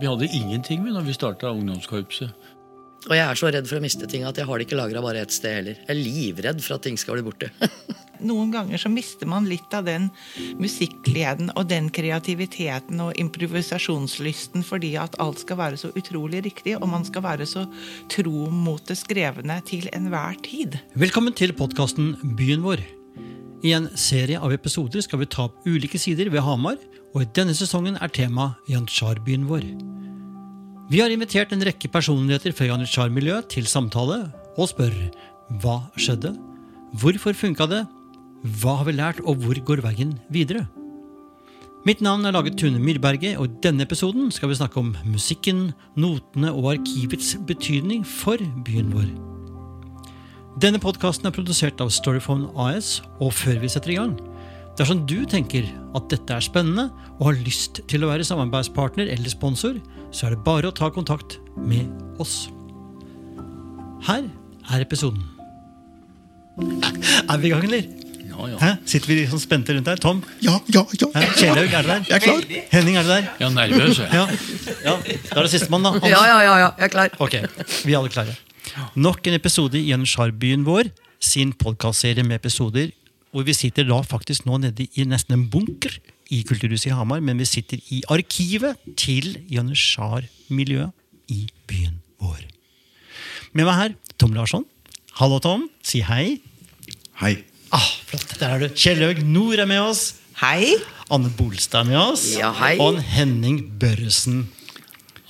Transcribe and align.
Vi 0.00 0.08
hadde 0.08 0.30
ingenting 0.32 0.80
med 0.80 0.94
når 0.96 1.10
vi 1.10 1.12
starta 1.12 1.50
ungdomskorpset. 1.52 2.32
Og 3.08 3.12
jeg 3.16 3.20
er 3.20 3.36
så 3.36 3.48
redd 3.52 3.66
for 3.68 3.76
å 3.76 3.82
miste 3.84 4.06
ting 4.08 4.22
at 4.28 4.36
jeg 4.36 4.48
har 4.48 4.60
det 4.60 4.64
ikke 4.66 4.76
lagra 4.78 5.00
bare 5.04 5.20
ett 5.24 5.32
sted 5.32 5.52
heller. 5.58 5.76
Jeg 5.76 5.92
er 5.92 5.98
livredd 6.00 6.62
for 6.64 6.76
at 6.76 6.84
ting 6.84 6.96
skal 7.00 7.18
bli 7.18 7.24
borte. 7.26 7.50
Noen 8.30 8.52
ganger 8.52 8.80
så 8.80 8.88
mister 8.92 9.28
man 9.28 9.48
litt 9.48 9.72
av 9.76 9.86
den 9.88 10.08
musikkgleden 10.60 11.52
og 11.52 11.68
den 11.68 11.88
kreativiteten 11.92 13.00
og 13.04 13.20
improvisasjonslysten 13.20 14.64
fordi 14.64 14.94
at 15.00 15.16
alt 15.20 15.40
skal 15.44 15.60
være 15.60 15.80
så 15.80 15.92
utrolig 15.96 16.44
riktig, 16.48 16.78
og 16.80 16.88
man 16.92 17.04
skal 17.08 17.24
være 17.24 17.48
så 17.48 17.66
tro 18.12 18.48
mot 18.52 18.84
det 18.88 18.96
skrevne 19.00 19.60
til 19.68 19.88
enhver 19.96 20.40
tid. 20.44 20.80
Velkommen 20.96 21.36
til 21.36 21.52
podkasten 21.56 22.14
Byen 22.40 22.64
vår. 22.64 22.84
I 23.64 23.76
en 23.76 23.90
serie 24.00 24.40
av 24.40 24.52
episoder 24.56 25.04
skal 25.04 25.20
vi 25.20 25.28
ta 25.28 25.48
opp 25.48 25.68
ulike 25.68 26.00
sider 26.00 26.32
ved 26.32 26.44
Hamar, 26.44 26.80
og 27.14 27.24
i 27.24 27.30
denne 27.36 27.54
sesongen 27.56 27.98
er 27.98 28.12
tema 28.14 28.52
Janitsjar-byen 28.70 29.46
vår. 29.48 29.66
Vi 30.90 30.98
har 31.02 31.12
invitert 31.14 31.52
en 31.54 31.62
rekke 31.66 31.90
personligheter 31.90 32.54
fra 32.56 32.68
Janitsjar-miljøet 32.70 33.50
til 33.54 33.68
samtale 33.70 34.24
og 34.56 34.70
spør 34.70 34.94
hva 35.62 35.80
skjedde, 35.98 36.34
hvorfor 36.98 37.34
funka 37.34 37.66
det, 37.70 37.84
hva 38.60 38.78
har 38.80 38.86
vi 38.88 38.96
lært, 38.96 39.22
og 39.26 39.42
hvor 39.42 39.58
går 39.66 39.82
veien 39.84 40.14
videre? 40.32 40.64
Mitt 41.86 42.02
navn 42.04 42.26
er 42.28 42.34
laget 42.36 42.58
Tune 42.60 42.78
Myrberget, 42.80 43.38
og 43.40 43.46
i 43.48 43.60
denne 43.64 43.86
episoden 43.86 44.28
skal 44.32 44.50
vi 44.50 44.58
snakke 44.58 44.80
om 44.80 44.94
musikken, 45.08 45.70
notene 45.96 46.52
og 46.52 46.74
arkivets 46.74 47.36
betydning 47.48 48.04
for 48.06 48.40
byen 48.66 48.90
vår. 48.92 49.08
Denne 50.60 50.80
podkasten 50.82 51.28
er 51.28 51.34
produsert 51.34 51.80
av 51.80 51.92
Storyphone 51.94 52.50
AS, 52.58 52.98
og 53.20 53.32
før 53.32 53.62
vi 53.62 53.70
setter 53.72 53.94
i 53.94 54.00
gang 54.00 54.18
Dersom 54.78 55.02
du 55.08 55.24
tenker 55.28 55.66
at 55.96 56.06
dette 56.12 56.36
er 56.36 56.44
spennende 56.44 56.88
og 57.18 57.30
har 57.30 57.40
lyst 57.44 57.82
til 57.90 58.04
å 58.04 58.10
være 58.12 58.26
samarbeidspartner 58.26 59.10
eller 59.12 59.32
sponsor, 59.32 59.80
så 60.14 60.28
er 60.28 60.36
det 60.36 60.44
bare 60.46 60.70
å 60.70 60.74
ta 60.76 60.90
kontakt 60.94 61.38
med 61.58 61.90
oss. 62.22 62.48
Her 64.06 64.28
er 64.70 64.84
episoden. 64.86 65.22
Er 66.60 67.40
vi 67.40 67.50
i 67.50 67.52
gang, 67.52 67.66
eller? 67.66 67.88
Ja, 68.30 68.46
ja. 68.48 68.58
Hæ? 68.60 68.70
Sitter 68.88 69.10
vi 69.10 69.16
sånn 69.28 69.42
spente 69.42 69.74
rundt 69.74 69.88
her? 69.90 70.00
Tom? 70.00 70.22
Ja, 70.44 70.54
ja, 70.72 70.84
ja. 70.96 71.08
Hæ? 71.16 71.24
Kjelaug, 71.36 71.74
er 71.76 71.84
du 71.84 71.90
der? 71.90 72.04
Jeg 72.08 72.16
er 72.16 72.24
klar. 72.24 72.46
Henning, 72.72 72.96
er 72.96 73.04
du 73.04 73.10
der? 73.10 73.26
ja 73.42 73.50
nervøs, 73.52 74.00
jeg. 74.00 74.08
Ja. 74.14 74.24
ja. 74.86 74.94
Da 75.26 75.42
er 75.42 75.48
det 75.48 75.52
sistemann, 75.52 75.84
da. 75.84 75.92
Ja, 76.08 76.22
ja, 76.30 76.38
ja, 76.46 76.54
ja, 76.62 76.70
jeg 76.78 76.88
er 76.88 76.94
klar. 76.94 77.18
Ok, 77.20 77.36
vi 77.84 77.92
er 77.92 78.00
alle 78.00 78.12
klare. 78.12 78.36
Nok 78.94 79.26
en 79.28 79.36
episode 79.36 79.76
i 79.80 79.90
Janitsjarbyen 79.90 80.64
vår, 80.68 80.92
sin 81.20 81.52
podkastserie 81.58 82.24
med 82.24 82.38
episoder 82.40 82.94
hvor 83.30 83.46
vi 83.46 83.54
sitter 83.54 83.86
da 83.86 84.00
faktisk 84.06 84.46
nå 84.48 84.58
nede 84.62 84.86
i 84.98 85.06
nesten 85.08 85.36
en 85.36 85.46
bunker 85.50 85.94
i 86.30 86.42
Kulturhuset 86.46 86.90
i 86.90 86.94
Hamar, 86.94 87.22
men 87.22 87.38
vi 87.38 87.46
sitter 87.48 87.80
i 87.90 88.02
arkivet 88.10 88.78
til 88.98 89.36
Janitsjar-miljøet 89.50 90.94
i 91.30 91.44
byen 91.70 92.00
vår. 92.22 92.42
Med 93.54 93.66
meg 93.66 93.76
her, 93.78 93.94
Tom 94.18 94.34
Larsson. 94.34 94.66
Hallo, 95.18 95.40
Tom. 95.42 95.68
Si 95.82 96.02
hei. 96.06 96.40
Hei. 97.20 97.34
Ah, 97.74 97.90
flott, 98.06 98.34
der 98.40 98.54
er 98.54 98.62
du. 98.62 98.68
Kjell 98.74 99.02
Haug 99.04 99.22
Nord 99.26 99.62
er 99.62 99.68
med 99.70 99.82
oss. 99.82 100.14
Hei! 100.40 100.74
Anne 101.10 101.30
Bolstad 101.34 101.84
er 101.84 101.90
med 101.90 101.98
oss. 101.98 102.24
Ja, 102.38 102.52
hei. 102.62 102.76
Og 102.82 102.98
Henning 103.02 103.62
Børresen. 103.82 104.46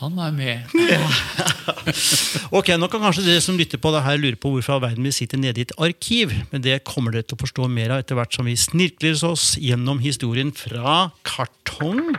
Han 0.00 0.16
er 0.18 0.32
med. 0.32 0.64
Ok, 2.56 2.70
Nå 2.80 2.88
kan 2.90 3.02
kanskje 3.02 3.24
dere 3.26 3.42
som 3.44 3.58
lytter 3.58 3.78
på 3.80 3.92
det 3.94 4.02
her 4.04 4.18
lure 4.20 4.38
på 4.40 4.50
hvorfor 4.54 4.80
verden 4.82 5.04
vi 5.06 5.12
sitter 5.14 5.38
nede 5.40 5.60
i 5.60 5.66
et 5.66 5.74
arkiv. 5.78 6.32
Men 6.50 6.64
det 6.64 6.80
kommer 6.88 7.14
dere 7.14 7.26
til 7.28 7.36
å 7.36 7.42
forstå 7.44 7.68
mer 7.70 7.92
av 7.94 8.02
etter 8.02 8.18
hvert 8.18 8.34
som 8.34 8.48
vi 8.48 8.56
snirkler 8.58 9.18
oss 9.28 9.52
gjennom 9.60 10.00
historien 10.02 10.52
fra 10.56 11.10
kartong 11.26 12.14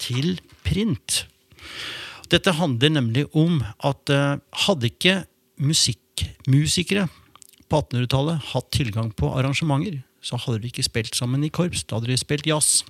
til 0.00 0.38
print. 0.66 1.24
Dette 2.32 2.56
handler 2.58 2.92
nemlig 2.96 3.24
om 3.36 3.62
at 3.84 4.12
eh, 4.12 4.40
hadde 4.66 4.90
ikke 4.90 5.22
musikkmusikere 5.64 7.06
på 7.68 7.80
1800-tallet 7.82 8.52
hatt 8.52 8.70
tilgang 8.74 9.10
på 9.16 9.32
arrangementer, 9.36 10.00
så 10.24 10.40
hadde 10.40 10.62
de 10.62 10.72
ikke 10.72 10.86
spilt 10.86 11.16
sammen 11.16 11.44
i 11.44 11.52
korps. 11.52 11.84
Da 11.84 11.98
hadde 11.98 12.12
de 12.12 12.20
spilt 12.20 12.48
jazz. 12.48 12.82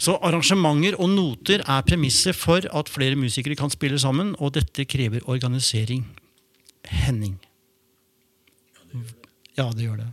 Så 0.00 0.16
arrangementer 0.24 0.96
og 0.96 1.10
noter 1.12 1.60
er 1.60 1.84
premisset 1.84 2.36
for 2.36 2.64
at 2.64 2.88
flere 2.88 3.18
musikere 3.20 3.58
kan 3.58 3.72
spille 3.72 4.00
sammen, 4.00 4.32
og 4.40 4.54
dette 4.56 4.86
krever 4.88 5.20
organisering. 5.28 6.06
Henning. 6.88 7.36
Ja, 9.58 9.68
det 9.76 9.84
gjør 9.84 10.00
det. 10.00 10.08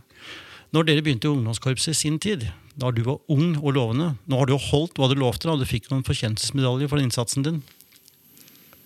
Når 0.76 0.84
dere 0.84 1.02
begynte 1.04 1.30
i 1.30 1.32
ungdomskorpset 1.32 1.94
i 1.94 1.96
sin 1.96 2.18
tid, 2.20 2.44
da 2.78 2.92
du 2.92 3.00
var 3.06 3.22
ung 3.32 3.56
og 3.56 3.72
lovende 3.74 4.10
Nå 4.28 4.38
har 4.38 4.46
du 4.46 4.52
jo 4.52 4.60
holdt 4.68 5.00
hva 5.00 5.08
du 5.08 5.16
lovte, 5.18 5.48
og 5.48 5.62
du 5.62 5.66
fikk 5.66 5.88
noen 5.88 6.04
fortjentelsesmedaljer 6.06 6.90
for 6.92 7.00
innsatsen 7.00 7.46
din. 7.46 7.62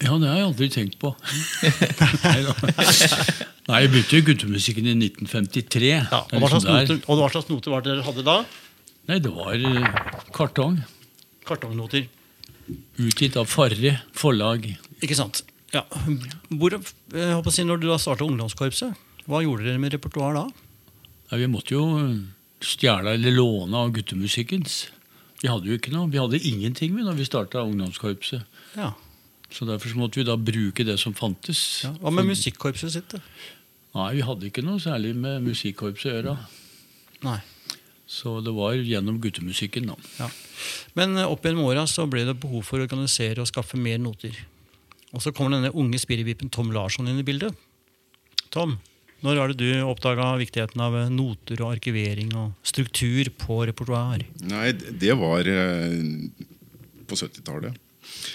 Ja, 0.03 0.17
det 0.19 0.31
har 0.31 0.39
jeg 0.39 0.47
aldri 0.49 0.69
tenkt 0.71 0.97
på. 1.03 1.12
Nei, 3.69 3.83
jeg 3.85 3.91
begynte 3.93 4.19
i 4.19 4.25
guttemusikken 4.27 4.89
i 4.91 4.95
1953. 4.99 5.91
Ja, 5.91 6.23
og, 6.23 6.39
hva 6.43 6.49
slags 6.51 6.67
liksom 6.67 6.99
noter, 6.99 7.05
og 7.07 7.21
hva 7.21 7.29
slags 7.35 7.51
noter 7.51 7.75
var 7.75 7.85
det 7.85 7.93
dere 7.93 8.07
hadde 8.07 8.25
da? 8.27 8.39
Nei, 9.11 9.19
det 9.23 9.31
var 9.35 9.55
eh, 9.55 10.03
kartong. 10.35 10.81
Kartongnoter. 11.49 12.09
Utgitt 13.03 13.37
av 13.41 13.49
Farre 13.51 13.97
forlag. 14.17 14.69
Ikke 15.03 15.17
sant? 15.19 15.43
Ja. 15.73 15.85
Hvor, 16.53 16.75
jeg 16.77 17.35
håper 17.37 17.51
å 17.51 17.55
si, 17.55 17.65
når 17.67 17.81
du 17.83 17.89
da 17.89 17.99
starta 18.01 18.27
ungdomskorpset, 18.29 18.99
hva 19.31 19.41
gjorde 19.45 19.67
dere 19.69 19.81
med 19.81 19.95
repertoar 19.95 20.37
da? 20.37 20.45
Ja, 21.31 21.39
vi 21.41 21.49
måtte 21.51 21.75
jo 21.77 21.85
eh, 22.01 22.19
stjele 22.63 23.15
eller 23.17 23.35
låne 23.35 23.79
av 23.79 23.95
guttemusikkens. 23.97 24.83
Vi 25.43 25.51
hadde 25.51 25.71
jo 25.71 25.79
ikke 25.79 25.95
noe. 25.95 26.11
Vi 26.13 26.21
hadde 26.21 26.43
ingenting 26.47 26.99
da 27.01 27.15
vi 27.17 27.27
starta 27.27 27.65
ungdomskorpset. 27.67 28.45
Ja. 28.77 28.93
Så 29.53 29.67
derfor 29.69 29.91
så 29.93 29.99
måtte 30.01 30.21
vi 30.21 30.27
da 30.29 30.37
bruke 30.39 30.85
det 30.87 30.99
som 31.01 31.17
fantes. 31.17 31.83
ja. 31.85 31.93
Hva 32.01 32.13
med 32.15 32.31
musikkorpset 32.31 32.95
sitt? 32.95 33.17
da? 33.17 33.23
Nei, 33.97 34.11
vi 34.17 34.23
hadde 34.25 34.49
ikke 34.49 34.65
noe 34.65 34.81
særlig 34.81 35.13
med 35.19 35.43
musikkorpset 35.45 36.13
å 36.13 36.15
gjøre. 36.15 36.37
Nei. 37.27 37.41
Så 38.07 38.41
det 38.45 38.53
var 38.55 38.77
gjennom 38.77 39.21
guttemusikken, 39.23 39.89
da. 39.93 39.97
Ja. 40.19 40.29
Men 40.99 41.17
eh, 41.17 41.29
opp 41.29 41.45
gjennom 41.47 41.67
åra 41.67 41.87
så 41.89 42.07
ble 42.11 42.25
det 42.29 42.39
behov 42.43 42.65
for 42.69 42.81
å 42.81 42.87
organisere 42.87 43.43
og 43.43 43.51
skaffe 43.51 43.81
mer 43.81 44.01
noter. 44.03 44.37
Og 45.13 45.23
så 45.25 45.33
kommer 45.35 45.57
denne 45.57 45.73
unge 45.77 46.01
spirrevipen 46.01 46.51
Tom 46.53 46.73
Larsson 46.75 47.09
inn 47.09 47.21
i 47.21 47.27
bildet. 47.27 47.57
Tom, 48.53 48.79
når 49.25 49.39
er 49.39 49.53
det 49.53 49.62
du 49.62 49.85
oppdaga 49.87 50.33
viktigheten 50.41 50.83
av 50.83 50.97
eh, 50.99 51.12
noter 51.12 51.62
og 51.62 51.77
arkivering 51.77 52.35
og 52.39 52.57
struktur 52.67 53.31
på 53.39 53.62
repertoar? 53.71 54.27
Nei, 54.51 54.67
det 54.75 55.17
var 55.21 55.49
eh, 55.49 55.97
på 57.07 57.19
70-tallet. 57.19 57.79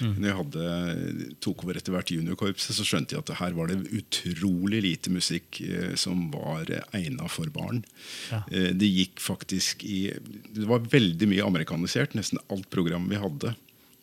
Når 0.02 0.28
jeg 0.28 0.38
hadde, 0.40 1.28
tok 1.44 1.64
over 1.66 1.78
etter 1.80 1.94
hvert 1.96 2.12
juniorkorpset, 2.14 2.76
så 2.78 2.86
skjønte 2.88 3.16
jeg 3.16 3.24
at 3.24 3.34
her 3.42 3.56
var 3.58 3.72
det 3.72 3.80
utrolig 3.98 4.82
lite 4.86 5.14
musikk 5.14 5.62
eh, 5.66 5.94
som 6.00 6.28
var 6.34 6.70
eh, 6.74 6.84
egna 6.98 7.30
for 7.32 7.52
barn. 7.54 7.84
Ja. 8.32 8.44
Eh, 8.52 8.72
det 8.78 8.90
gikk 8.90 9.22
faktisk 9.24 9.86
i 9.88 10.10
Det 10.54 10.68
var 10.70 10.86
veldig 10.92 11.30
mye 11.30 11.46
amerikanisert. 11.48 12.16
Nesten 12.18 12.42
alt 12.54 12.70
program 12.74 13.10
vi 13.12 13.22
hadde 13.22 13.56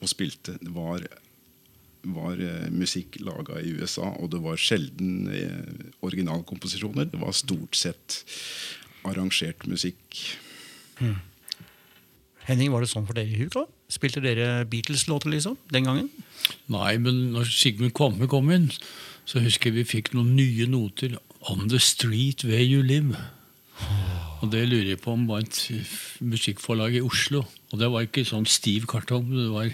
og 0.04 0.10
spilte, 0.10 0.58
det 0.60 0.72
var, 0.74 1.04
var 2.14 2.40
eh, 2.42 2.66
musikk 2.74 3.18
laga 3.24 3.60
i 3.62 3.72
USA. 3.78 4.10
Og 4.20 4.32
det 4.34 4.42
var 4.44 4.60
sjelden 4.60 5.30
eh, 5.32 5.92
originalkomposisjoner. 6.04 7.08
Det 7.12 7.20
var 7.22 7.36
stort 7.36 7.78
sett 7.78 8.22
arrangert 9.04 9.66
musikk. 9.68 10.20
Henning, 12.44 12.72
var 12.72 12.84
det 12.84 12.92
sånn 12.92 13.06
for 13.08 13.16
dere 13.16 13.32
i 13.32 13.40
Huk? 13.40 13.56
da? 13.56 13.64
Spilte 13.92 14.22
dere 14.24 14.64
Beatles-låter 14.66 15.30
liksom, 15.34 15.56
den 15.72 15.84
gangen? 15.86 16.08
Nei, 16.72 16.96
men 16.98 17.30
når 17.34 17.50
Sigmund 17.52 17.92
Kvamme 17.96 18.26
kom 18.30 18.48
inn, 18.54 18.70
så 19.28 19.40
husker 19.44 19.70
jeg 19.70 19.76
vi 19.78 19.84
fikk 19.98 20.12
noen 20.16 20.34
nye 20.36 20.66
noter. 20.68 21.18
On 21.52 21.66
the 21.68 21.78
street 21.80 22.44
where 22.48 22.64
you 22.64 22.82
live. 22.82 23.16
Og 24.42 24.50
det 24.52 24.64
lurer 24.68 24.94
jeg 24.94 25.00
på 25.04 25.12
om 25.14 25.26
var 25.28 25.44
et 25.44 25.58
musikkforlag 26.24 26.96
i 26.98 27.04
Oslo. 27.04 27.44
Og 27.72 27.80
det 27.80 27.88
var 27.92 28.06
ikke 28.06 28.24
sånn 28.28 28.46
stiv 28.48 28.86
kartong, 28.90 29.28
det 29.32 29.50
var 29.52 29.70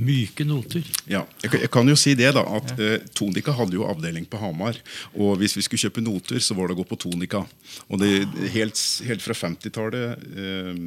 myke 0.00 0.44
noter. 0.44 0.84
Ja, 1.08 1.22
jeg, 1.42 1.50
kan- 1.52 1.60
jeg 1.64 1.70
kan 1.72 1.88
jo 1.88 1.96
si 1.96 2.12
det 2.16 2.32
da 2.36 2.42
at 2.58 2.72
eh, 2.80 2.98
Tonika 3.16 3.52
hadde 3.56 3.76
jo 3.78 3.86
avdeling 3.88 4.26
på 4.28 4.40
Hamar. 4.40 4.76
Og 5.16 5.36
hvis 5.40 5.56
vi 5.56 5.64
skulle 5.64 5.84
kjøpe 5.86 6.04
noter, 6.04 6.40
så 6.44 6.56
var 6.56 6.68
det 6.68 6.76
å 6.76 6.80
gå 6.82 6.88
på 6.90 6.98
Tonika. 7.00 7.44
Og 7.88 8.00
det, 8.02 8.10
helt, 8.56 8.76
helt 9.08 9.24
fra 9.24 9.36
50-tallet 9.36 10.26
eh, 10.36 10.82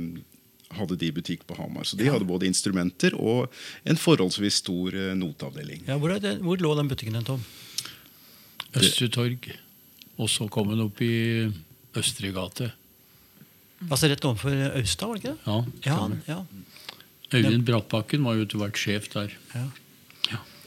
hadde 0.77 0.97
de 1.01 1.09
butikk 1.15 1.45
på 1.49 1.55
Hamar. 1.57 1.87
Så 1.89 1.97
de 1.97 2.09
hadde 2.11 2.27
både 2.29 2.45
instrumenter 2.49 3.15
og 3.17 3.47
en 3.89 3.97
forholdsvis 3.97 4.59
stor 4.61 4.93
eh, 4.93 5.13
noteavdeling. 5.17 5.85
Ja, 5.89 5.97
hvor, 5.97 6.13
det, 6.21 6.35
hvor 6.45 6.61
lå 6.61 6.75
den 6.77 6.91
butikken, 6.91 7.17
den, 7.17 7.25
Tom? 7.25 7.41
Østre 8.77 9.09
Torg. 9.09 9.49
Og 10.19 10.29
så 10.29 10.45
kom 10.51 10.69
den 10.69 10.83
opp 10.85 11.01
i 11.01 11.13
Østre 11.97 12.29
gate. 12.35 12.71
Altså 13.87 14.09
Rett 14.11 14.25
overfor 14.27 14.55
Austad, 14.75 15.07
var 15.07 15.15
det 15.17 15.23
ikke 15.23 15.33
det? 15.33 15.87
Ja, 15.87 15.95
Ja, 15.95 16.09
ja, 16.27 16.39
Øyvind 17.29 17.63
Brattbakken 17.67 18.23
var 18.25 18.35
jo 18.35 18.43
etter 18.47 18.59
hvert 18.59 18.77
sjef 18.81 19.07
der. 19.13 19.33
ja. 19.55 19.67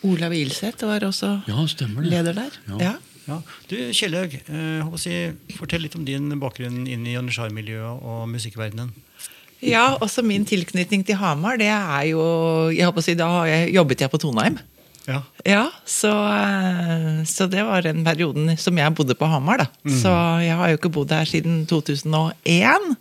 Olav 0.02 0.32
Ilseth 0.34 0.82
var 0.82 1.04
også 1.06 1.28
Ja, 1.46 1.62
det. 1.78 1.88
leder 2.10 2.32
der. 2.34 2.50
Ja. 2.68 2.78
Ja. 2.80 2.92
Ja. 3.28 3.36
Du, 3.70 3.76
Kjellaug, 3.94 4.32
eh, 4.34 4.96
si, 4.98 5.12
fortell 5.54 5.84
litt 5.84 5.94
om 5.94 6.04
din 6.04 6.26
bakgrunn 6.42 6.88
inn 6.90 7.06
i 7.06 7.12
Janitsjar-miljøet 7.14 8.02
og 8.02 8.24
musikkverdenen. 8.32 8.90
Ja, 9.62 9.96
også 10.02 10.24
min 10.26 10.44
tilknytning 10.48 11.04
til 11.06 11.14
Hamar, 11.20 11.56
det 11.60 11.68
er 11.70 12.02
jo 12.10 12.22
jeg 12.74 12.84
håper 12.88 12.98
å 12.98 13.04
si, 13.06 13.14
Da 13.14 13.28
har 13.30 13.46
jeg- 13.46 13.72
jobbet 13.74 14.00
jeg 14.00 14.10
på 14.10 14.18
Toneheim. 14.18 14.58
Ja. 15.08 15.16
Ja, 15.44 15.64
så, 15.84 16.10
eh, 16.14 17.24
så 17.26 17.48
det 17.50 17.64
var 17.66 17.82
den 17.82 18.04
perioden 18.04 18.56
som 18.56 18.76
jeg 18.78 18.94
bodde 18.94 19.16
på 19.18 19.26
Hamar, 19.26 19.58
da. 19.58 19.66
Så 19.90 20.12
jeg 20.44 20.54
har 20.54 20.68
jo 20.70 20.76
ikke 20.78 20.92
bodd 20.94 21.10
her 21.10 21.24
siden 21.26 21.66
2001. 21.66 22.96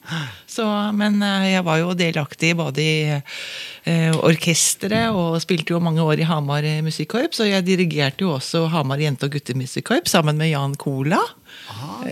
Så, 0.49 0.65
men 0.97 1.21
eh, 1.21 1.51
jeg 1.53 1.63
var 1.63 1.77
jo 1.77 1.93
delaktig 1.93 2.55
både 2.57 2.81
i 2.81 3.21
eh, 3.85 4.11
orkesteret 4.17 5.13
og 5.13 5.37
spilte 5.43 5.75
jo 5.75 5.79
mange 5.79 6.01
år 6.01 6.19
i 6.23 6.25
Hamar 6.25 6.65
musikkorps. 6.81 7.39
Og 7.45 7.51
jeg 7.51 7.65
dirigerte 7.69 8.25
jo 8.25 8.33
også 8.33 8.67
Hamar 8.73 8.97
jente- 8.97 9.25
og 9.29 9.31
guttemusikkorps 9.37 10.09
sammen 10.17 10.37
med 10.41 10.49
Jan 10.55 10.73
Cola 10.81 11.21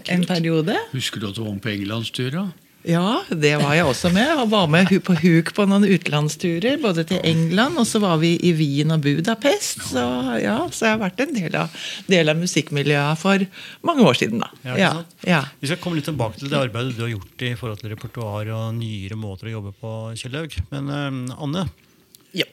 en 0.06 0.26
periode. 0.30 0.78
Husker 0.94 1.20
du 1.20 1.30
at 1.30 1.36
du 1.36 1.44
var 1.44 1.54
med 1.58 1.62
på 1.66 1.74
Englandstur? 1.74 2.30
da? 2.32 2.46
Ja, 2.88 3.24
det 3.28 3.58
var 3.60 3.74
jeg 3.76 3.84
også 3.90 4.08
med. 4.16 4.30
Og 4.40 4.50
var 4.54 4.68
med 4.72 4.88
på 5.04 5.14
huk 5.20 5.50
på 5.58 5.66
noen 5.68 5.84
utenlandsturer, 5.84 6.78
både 6.80 7.04
til 7.10 7.20
England, 7.28 7.76
og 7.82 7.84
så 7.90 8.00
var 8.00 8.16
vi 8.22 8.38
i 8.48 8.54
Wien 8.56 8.94
og 8.96 9.02
Budapest. 9.04 9.82
Så 9.90 10.04
ja, 10.40 10.56
så 10.72 10.86
jeg 10.88 10.94
har 10.96 11.02
vært 11.02 11.20
en 11.26 11.34
del 11.36 11.58
av, 11.60 11.76
del 12.08 12.32
av 12.32 12.40
musikkmiljøet 12.40 13.20
for 13.20 13.44
mange 13.84 14.08
år 14.08 14.16
siden, 14.22 14.40
da. 14.46 14.50
Ja, 14.64 14.72
ikke 14.72 14.80
Ja, 14.86 14.92
sant? 14.96 15.20
ja. 15.28 15.42
Vi 15.60 15.68
skal 15.74 15.82
komme 15.84 16.00
litt 16.00 16.08
tilbake 16.08 16.40
til 16.40 16.50
det 16.54 16.62
arbeidet 16.62 16.96
du 16.96 17.04
har 17.04 17.12
gjort 17.18 17.46
i 17.50 17.54
forhold 17.60 17.84
til 17.84 17.92
repertoar 17.98 18.54
og 18.56 18.74
nyere 18.80 19.20
måter 19.20 19.52
å 19.52 19.56
jobbe 19.58 19.76
på, 19.84 19.94
Kjellaug. 20.24 20.56
Men 20.72 20.88
uh, 21.30 21.36
Anne, 21.44 21.68
Ja. 22.32 22.46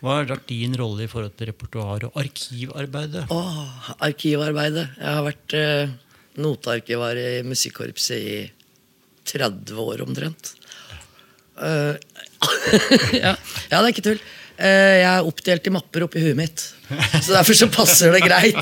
hva 0.00 0.20
har 0.20 0.30
vært 0.30 0.46
din 0.46 0.78
rolle 0.78 1.08
i 1.08 1.10
forhold 1.10 1.34
til 1.40 1.50
repertoar 1.50 2.06
og 2.06 2.18
arkivarbeidet? 2.22 3.26
Åh, 3.34 3.94
arkivarbeidet. 3.98 4.86
Jeg 5.00 5.10
har 5.18 5.26
vært 5.26 5.58
uh, 5.58 5.96
notearkivar 6.38 7.18
i 7.18 7.42
musikkorpset 7.42 8.20
i 8.20 8.38
30 9.32 9.82
år 9.82 10.02
omtrent. 10.06 10.54
Uh, 11.56 11.96
ja. 13.16 13.32
ja, 13.70 13.76
det 13.78 13.82
er 13.82 13.92
ikke 13.92 14.08
tull. 14.10 14.24
Uh, 14.56 14.96
jeg 15.00 15.10
er 15.10 15.28
oppdelt 15.28 15.68
i 15.68 15.74
mapper 15.74 16.06
oppi 16.06 16.24
huet 16.24 16.38
mitt, 16.38 16.64
så 17.20 17.34
derfor 17.34 17.56
så 17.56 17.70
passer 17.72 18.12
det 18.14 18.24
greit. 18.24 18.60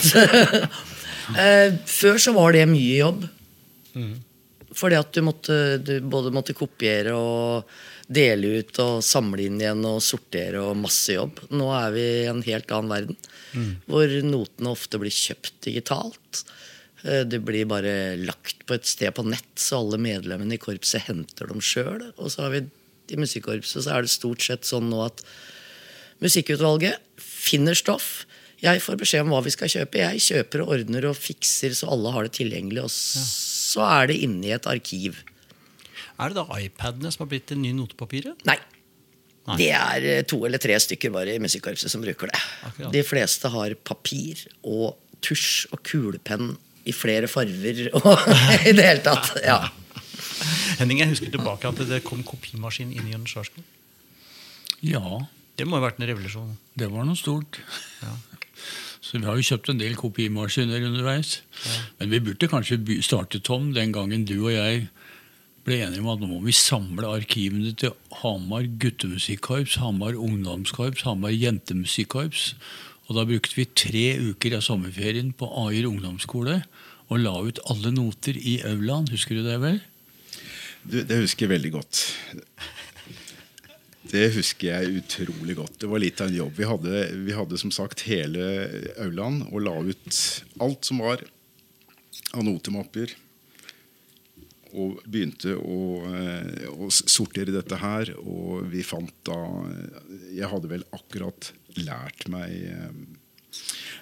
uh, 1.35 1.75
før 1.99 2.21
så 2.23 2.37
var 2.37 2.55
det 2.57 2.69
mye 2.71 3.01
jobb. 3.01 3.27
Fordi 4.75 4.97
at 4.99 5.15
du, 5.15 5.21
måtte, 5.23 5.57
du 5.79 5.99
både 6.11 6.33
måtte 6.35 6.57
kopiere 6.57 7.15
og 7.15 7.69
dele 8.11 8.59
ut 8.59 8.79
og 8.83 9.05
samle 9.07 9.47
inn 9.47 9.61
igjen 9.61 9.85
og 9.87 10.03
sortere 10.05 10.61
og 10.61 10.81
masse 10.81 11.15
jobb. 11.15 11.39
Nå 11.55 11.69
er 11.79 11.95
vi 11.95 12.03
i 12.03 12.27
en 12.31 12.43
helt 12.45 12.75
annen 12.75 12.91
verden, 12.91 13.79
hvor 13.87 14.17
notene 14.27 14.75
ofte 14.75 15.01
blir 15.01 15.15
kjøpt 15.15 15.55
digitalt. 15.69 16.43
Eh, 17.05 17.25
Det 17.29 17.41
blir 17.45 17.67
bare 17.69 18.17
lagt 18.17 18.65
på 18.67 18.75
et 18.75 18.87
sted 18.89 19.13
på 19.15 19.25
nett, 19.29 19.51
så 19.61 19.83
alle 19.83 20.01
medlemmene 20.01 20.57
i 20.57 20.61
korpset 20.63 21.07
henter 21.09 21.51
dem 21.53 21.61
sjøl. 21.61 22.13
Og 22.17 22.31
så 22.33 22.47
har 22.47 22.55
vi 22.55 22.65
i 23.13 23.19
musikkorpset 23.21 23.85
så 23.85 23.93
er 23.93 24.07
det 24.07 24.11
stort 24.15 24.41
sett 24.41 24.65
sånn 24.65 24.89
nå 24.89 25.03
at 25.05 25.21
musikkutvalget 26.25 26.97
finner 27.21 27.77
stoff. 27.77 28.25
Jeg 28.65 28.81
får 28.81 28.97
beskjed 28.97 29.27
om 29.27 29.35
hva 29.35 29.43
vi 29.45 29.53
skal 29.53 29.69
kjøpe. 29.69 30.01
Jeg 30.01 30.23
kjøper 30.25 30.63
og 30.65 30.73
ordner 30.79 31.11
og 31.11 31.19
fikser 31.19 31.75
så 31.77 31.91
alle 31.93 32.13
har 32.15 32.25
det 32.25 32.37
tilgjengelig. 32.39 32.87
Og 32.87 32.93
så 32.95 33.85
er 33.85 34.09
det 34.09 34.21
inne 34.25 34.49
i 34.49 34.55
et 34.57 34.69
arkiv. 34.71 35.21
Er 36.17 36.31
det 36.33 36.39
da 36.39 36.47
iPadene 36.63 37.11
som 37.13 37.27
har 37.27 37.33
blitt 37.35 37.51
det 37.51 37.59
nye 37.61 37.77
notepapiret? 37.77 38.41
Nei. 38.49 38.57
Nei. 39.45 39.57
Det 39.61 39.69
er 39.77 40.05
eh, 40.09 40.23
to 40.25 40.39
eller 40.47 40.63
tre 40.63 40.79
stykker 40.81 41.13
bare 41.13 41.35
i 41.37 41.43
musikkorpset 41.43 41.93
som 41.93 42.01
bruker 42.01 42.31
det. 42.33 42.41
Akkurat. 42.65 42.93
De 42.95 43.03
fleste 43.05 43.51
har 43.53 43.75
papir 43.85 44.47
og 44.63 44.95
tusj 45.25 45.67
og 45.75 45.83
kulepenn 45.85 46.55
i 46.85 46.93
flere 46.93 47.29
farger 47.31 47.89
og 48.01 48.13
i 48.67 48.73
det 48.77 48.85
hele 48.85 49.03
tatt. 49.05 49.33
Ja. 49.45 49.61
Henning, 50.81 51.01
jeg 51.01 51.13
husker 51.15 51.31
tilbake 51.33 51.71
at 51.71 51.81
det 51.89 52.03
kom 52.05 52.23
kopimaskin 52.27 52.91
inn 52.93 53.07
i 53.09 53.15
Jørgen 53.15 53.65
Ja, 54.83 55.23
Det 55.57 55.67
må 55.69 55.79
ha 55.79 55.85
vært 55.87 56.01
en 56.03 56.09
revolusjon. 56.11 56.57
det 56.75 56.91
var 56.91 57.07
noe 57.07 57.17
stort. 57.17 57.61
Ja. 58.03 58.15
Så 59.05 59.19
vi 59.21 59.27
har 59.29 59.37
jo 59.37 59.45
kjøpt 59.45 59.69
en 59.71 59.79
del 59.79 59.95
kopimaskiner 60.01 60.83
underveis. 60.89 61.43
Men 62.01 62.11
vi 62.11 62.21
burde 62.25 62.49
kanskje 62.49 62.81
starte, 63.05 63.39
Tom, 63.45 63.73
den 63.77 63.93
gangen 63.93 64.25
du 64.25 64.39
og 64.47 64.53
jeg 64.55 64.89
ble 65.65 65.79
enige 65.85 66.01
om 66.03 66.09
at 66.13 66.21
nå 66.21 66.29
må 66.29 66.41
vi 66.45 66.53
samle 66.57 67.09
arkivene 67.09 67.73
til 67.81 67.93
Hamar 68.23 68.67
guttemusikkorps, 68.81 69.79
Hamar 69.81 70.17
ungdomskorps, 70.17 71.05
Hamar 71.07 71.33
jentemusikkorps. 71.33 72.55
Og 73.05 73.19
da 73.19 73.27
brukte 73.29 73.59
vi 73.59 73.67
tre 73.69 74.05
uker 74.31 74.57
av 74.57 74.65
sommerferien 74.65 75.35
på 75.37 75.49
Ayer 75.67 75.89
ungdomsskole 75.91 76.63
og 77.13 77.21
la 77.21 77.35
ut 77.45 77.61
alle 77.69 77.93
noter 77.93 78.39
i 78.39 78.59
aulaen. 78.65 79.11
Husker 79.13 79.37
du 79.37 79.45
det 79.45 79.59
vel? 79.61 79.83
Du, 80.85 81.03
det 81.05 81.21
husker 81.21 81.47
jeg 81.47 81.55
veldig 81.57 81.73
godt. 81.77 82.01
Det 84.15 84.29
husker 84.37 84.71
jeg 84.71 85.03
utrolig 85.03 85.57
godt. 85.59 85.79
Det 85.81 85.91
var 85.91 86.01
litt 86.01 86.21
av 86.21 86.31
en 86.31 86.39
jobb. 86.39 86.55
Vi 86.57 86.69
hadde, 86.69 87.05
vi 87.27 87.37
hadde 87.37 87.61
som 87.61 87.73
sagt 87.75 88.05
hele 88.09 88.49
aulaen 89.01 89.43
og 89.51 89.65
la 89.65 89.75
ut 89.81 90.19
alt 90.65 90.89
som 90.89 91.01
var 91.05 91.25
av 92.33 92.45
notemapper. 92.47 93.13
Og 94.75 94.99
begynte 95.07 95.55
å, 95.55 95.81
eh, 96.09 96.65
å 96.73 96.89
sortere 96.91 97.55
dette 97.55 97.79
her. 97.79 98.11
Og 98.21 98.65
vi 98.73 98.83
fant 98.83 99.13
da 99.29 99.39
Jeg 100.35 100.51
hadde 100.51 100.69
vel 100.73 100.85
akkurat 100.93 101.53
lært 101.83 102.29
meg 102.33 102.51
eh, 102.71 102.91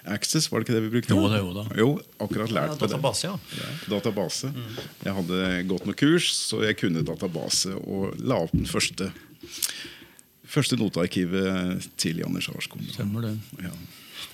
Access, 0.09 0.49
var 0.51 0.59
det 0.59 0.65
ikke 0.67 0.75
det 0.75 0.83
vi 0.87 0.91
brukte? 0.97 1.15
Jo 1.15 1.27
da, 1.31 1.37
jo 1.39 1.51
da. 1.55 1.63
Jo, 1.79 1.87
akkurat 2.25 2.51
lært 2.51 2.71
Ja, 2.73 2.75
på 2.75 2.87
det. 2.87 2.95
database, 2.97 3.27
ja. 3.27 3.35
Ja, 3.61 3.67
database. 3.93 4.49
Jeg 5.05 5.13
hadde 5.15 5.37
gått 5.69 5.85
noen 5.87 5.95
kurs, 5.99 6.31
så 6.35 6.63
jeg 6.65 6.75
kunne 6.81 7.03
database 7.07 7.71
og 7.77 8.17
la 8.19 8.41
opp 8.43 8.51
den 8.55 8.65
første 8.67 9.11
Første 10.53 10.75
notearkivet 10.77 11.85
til 11.97 12.19
Janne 12.21 12.41
Sjarskolen. 12.43 12.85
Stemmer 12.93 13.23
det. 13.25 13.31
Ja. 13.63 13.71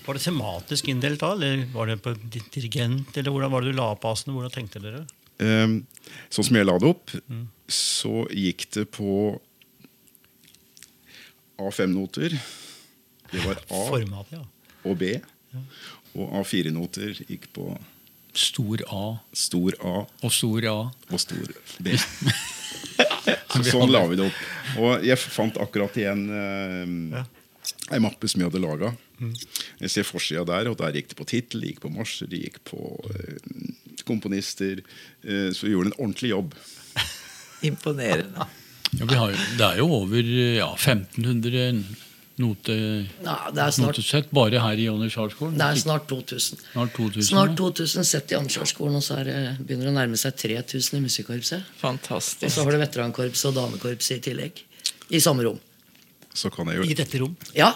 Var 0.04 0.18
det 0.18 0.24
tematisk 0.26 0.88
inndelt 0.92 1.22
da, 1.22 1.30
eller 1.32 1.62
var 1.72 1.86
det 1.88 2.00
på 2.04 2.12
dirigent? 2.52 3.14
Eller 3.16 3.32
hvordan 3.32 3.52
var 3.54 3.64
det 3.64 3.70
du 3.72 3.78
la 3.78 3.86
opp 3.94 4.02
basene? 4.04 4.34
Hvordan 4.36 4.52
tenkte 4.52 4.82
dere? 4.84 5.04
Ehm, 5.40 5.78
sånn 6.28 6.44
som 6.50 6.58
jeg 6.58 6.66
la 6.68 6.74
det 6.82 6.90
opp, 6.90 7.14
så 7.72 8.26
gikk 8.36 8.66
det 8.76 8.84
på 8.92 9.38
A5-noter. 11.60 12.36
Det 13.30 13.44
var 13.44 13.60
A 13.70 13.80
Format, 13.88 14.30
ja. 14.34 14.42
og 14.84 14.96
B. 15.00 15.14
Og 16.18 16.32
A4-noter 16.40 17.14
gikk 17.28 17.48
på 17.54 17.70
Stor 18.34 18.78
A 18.94 19.04
stor 19.34 19.74
A 19.82 19.94
og 20.22 20.30
stor 20.30 20.66
A. 20.70 20.76
og 21.10 21.18
stor 21.22 21.48
B. 21.82 21.96
Så 23.50 23.64
sånn 23.66 23.90
la 23.90 24.04
vi 24.06 24.16
det 24.20 24.28
opp. 24.28 24.40
Og 24.78 25.02
jeg 25.04 25.18
fant 25.18 25.56
akkurat 25.60 25.96
igjen 25.98 26.20
eh, 26.30 27.24
ei 27.90 27.98
mappe 28.02 28.28
som 28.30 28.40
jeg 28.42 28.50
hadde 28.50 28.62
laga. 28.62 28.92
Jeg 29.82 29.90
ser 29.92 30.06
forsida 30.06 30.44
der, 30.48 30.70
og 30.70 30.78
der 30.78 30.94
gikk 30.96 31.10
det 31.10 31.18
på 31.18 31.26
tittel, 31.28 31.66
gikk 31.66 31.82
på 31.82 31.90
marsjer, 31.92 32.30
det 32.30 32.44
gikk 32.44 32.60
på 32.70 32.78
eh, 33.10 34.04
komponister. 34.08 34.80
Eh, 35.26 35.50
så 35.50 35.66
vi 35.66 35.74
gjorde 35.74 35.90
en 35.92 35.98
ordentlig 35.98 36.30
jobb. 36.32 36.54
Imponerende. 37.66 38.46
Ja, 38.94 39.04
vi 39.10 39.18
har, 39.18 39.34
jo- 39.34 39.48
det 39.58 39.66
er 39.72 39.82
jo 39.82 39.90
over 40.00 40.30
ja, 40.56 40.70
1500 40.78 41.82
note, 42.40 42.74
Nei, 43.24 43.36
det, 43.54 43.62
er 43.62 43.74
snart, 43.76 43.94
notesett 43.94 44.32
bare 44.34 44.62
her 44.64 44.80
i 44.80 44.86
Jonny 44.88 45.10
Charles-skolen. 45.12 45.58
det 45.60 45.66
er 45.66 45.80
snart 45.82 46.08
2000. 46.10 46.64
Snart 46.72 46.94
2000. 46.96 47.28
Snart 47.28 47.52
ja. 47.52 47.58
2000 47.60 48.08
sett 48.10 48.34
i 48.34 48.38
Ansvarsskolen, 48.38 48.98
og 48.98 49.04
så 49.04 49.20
er 49.20 49.30
det, 49.30 49.36
begynner 49.60 49.90
det 49.90 49.94
å 49.94 49.98
nærme 50.00 50.20
seg 50.20 50.36
3000 50.40 50.98
i 50.98 51.04
musikkorpset. 51.04 51.70
Fantastisk. 51.82 52.48
Og 52.48 52.56
så 52.56 52.66
har 52.66 52.76
du 52.76 52.80
veterankorpset 52.82 53.50
og 53.52 53.56
damekorpset 53.60 54.18
i 54.18 54.24
tillegg. 54.30 54.64
I 55.10 55.22
samme 55.22 55.46
rom. 55.46 55.60
Så 56.34 56.50
kan 56.54 56.68
jeg 56.70 56.90
I 56.90 56.98
dette 56.98 57.22
rom. 57.22 57.34
Ja, 57.56 57.74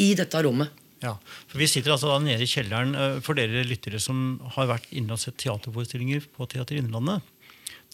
i 0.00 0.12
dette 0.18 0.42
rommet. 0.44 0.82
Ja, 1.04 1.14
for 1.48 1.60
Vi 1.60 1.68
sitter 1.68 1.92
altså 1.92 2.08
da 2.08 2.18
nede 2.24 2.44
i 2.44 2.48
kjelleren 2.48 2.94
eh, 2.96 3.18
for 3.24 3.36
dere 3.36 3.64
lyttere 3.68 4.00
som 4.00 4.38
har 4.56 4.68
vært 4.70 4.88
inne 4.96 5.16
og 5.16 5.20
sett 5.20 5.36
teaterforestillinger 5.42 6.24
på 6.36 6.48
Teater 6.50 6.78
Innlandet. 6.80 7.24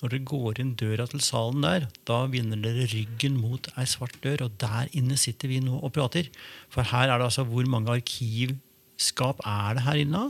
Når 0.02 0.10
dere 0.10 0.26
går 0.26 0.58
inn 0.58 0.72
døra 0.74 1.04
til 1.06 1.20
salen 1.22 1.62
der, 1.62 1.84
da 2.10 2.24
vender 2.26 2.58
dere 2.58 2.88
ryggen 2.90 3.36
mot 3.38 3.68
ei 3.78 3.84
svart 3.86 4.16
dør, 4.24 4.48
og 4.48 4.56
der 4.58 4.88
inne 4.98 5.14
sitter 5.14 5.46
vi 5.46 5.60
nå 5.62 5.76
og 5.78 5.92
prater. 5.94 6.26
For 6.74 6.82
her 6.90 7.06
er 7.06 7.20
det 7.20 7.28
altså 7.28 7.44
Hvor 7.46 7.68
mange 7.70 7.94
arkivskap 7.94 9.44
er 9.46 9.76
det 9.78 9.84
her 9.86 10.00
inne? 10.02 10.24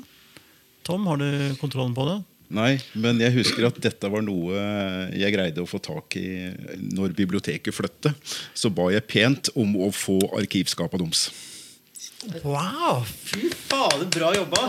Tom, 0.84 1.06
har 1.08 1.16
du 1.16 1.56
kontrollen 1.62 1.94
på 1.96 2.04
det? 2.04 2.18
Nei, 2.52 2.74
men 3.00 3.16
jeg 3.22 3.32
husker 3.38 3.64
at 3.64 3.78
dette 3.80 4.10
var 4.12 4.20
noe 4.26 4.60
jeg 5.16 5.32
greide 5.32 5.62
å 5.62 5.70
få 5.70 5.80
tak 5.80 6.18
i 6.20 6.50
når 6.92 7.14
biblioteket 7.16 7.72
flyttet. 7.72 8.34
Så 8.52 8.68
ba 8.68 8.90
jeg 8.92 9.06
pent 9.08 9.48
om 9.56 9.72
å 9.80 9.88
få 9.88 10.18
arkivskapet 10.36 11.00
deres. 11.00 11.30
Wow! 12.44 13.06
Fy 13.08 13.48
fader, 13.70 14.04
bra 14.12 14.34
jobba! 14.36 14.66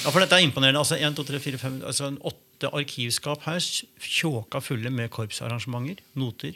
Ja, 0.00 0.08
for 0.08 0.22
dette 0.22 0.38
er 0.38 0.46
imponerende. 0.46 0.80
Altså, 0.80 0.96
1, 0.96 1.18
2, 1.18 1.26
3, 1.28 1.42
4, 1.50 1.58
5, 1.60 1.74
altså, 1.90 2.12
8 2.30 2.49
flotte 2.60 2.76
arkivskap 2.76 3.44
her 3.46 3.60
tjåka 4.00 4.60
fulle 4.60 4.90
med 4.90 5.10
korpsarrangementer, 5.10 6.02
noter. 6.14 6.54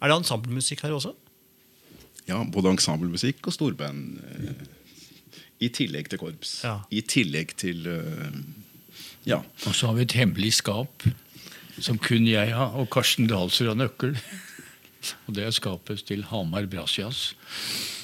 Er 0.00 0.08
det 0.08 0.16
ensemblemusikk 0.16 0.82
her 0.84 0.94
også? 0.94 1.14
Ja, 2.28 2.44
både 2.44 2.70
ensemblemusikk 2.70 3.46
og 3.46 3.52
storband. 3.52 4.20
Eh, 4.22 4.66
I 5.60 5.68
tillegg 5.68 6.08
til 6.10 6.18
korps. 6.18 6.62
Ja. 6.64 6.82
I 6.90 7.00
tillegg 7.02 7.56
til 7.56 7.86
eh, 7.86 8.42
Ja. 9.26 9.40
Og 9.66 9.74
så 9.74 9.88
har 9.88 9.94
vi 9.94 10.02
et 10.04 10.12
hemmelig 10.12 10.52
skap 10.60 11.02
som 11.80 11.98
kun 11.98 12.26
jeg 12.28 12.52
har, 12.54 12.74
og 12.76 12.90
Karsten 12.90 13.26
Dahlsrud 13.26 13.72
har 13.72 13.78
nøkkel. 13.78 14.14
Og 15.26 15.34
det 15.34 15.44
er 15.44 15.50
skapet 15.50 16.04
til 16.06 16.22
Hamar 16.24 16.66
Brassjazz. 16.66 17.34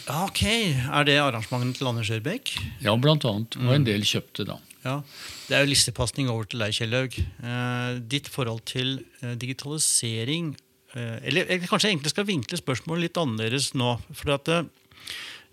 Ok, 0.08 0.42
Er 0.42 1.04
det 1.04 1.20
arrangementet 1.20 1.78
til 1.78 1.87
Anders 1.87 2.10
Ørbekk? 2.10 2.56
Ja, 2.82 2.96
blant 2.96 3.25
annet. 3.25 3.56
Og 3.56 3.75
en 3.75 3.84
mm. 3.84 3.87
del 3.87 4.02
kjøpte, 4.02 4.49
da. 4.49 4.56
Ja. 4.80 5.00
Det 5.49 5.56
er 5.56 5.64
jo 5.64 5.70
listepasning 5.75 6.30
over 6.32 6.46
til 6.49 6.62
deg, 6.62 6.72
Kjellaug. 6.72 7.16
Eh, 7.20 7.99
ditt 8.00 8.30
forhold 8.32 8.62
til 8.70 9.02
eh, 9.20 9.34
digitalisering 9.37 10.54
eh, 10.96 11.18
Eller 11.28 11.50
jeg 11.52 11.68
kanskje 11.68 11.90
egentlig 11.92 12.14
skal 12.14 12.28
vinkle 12.28 12.60
spørsmålet 12.60 13.10
litt 13.10 13.20
annerledes 13.20 13.75
nå. 13.76 13.99
For 14.16 14.32
at, 14.38 14.49
eh, 14.49 14.64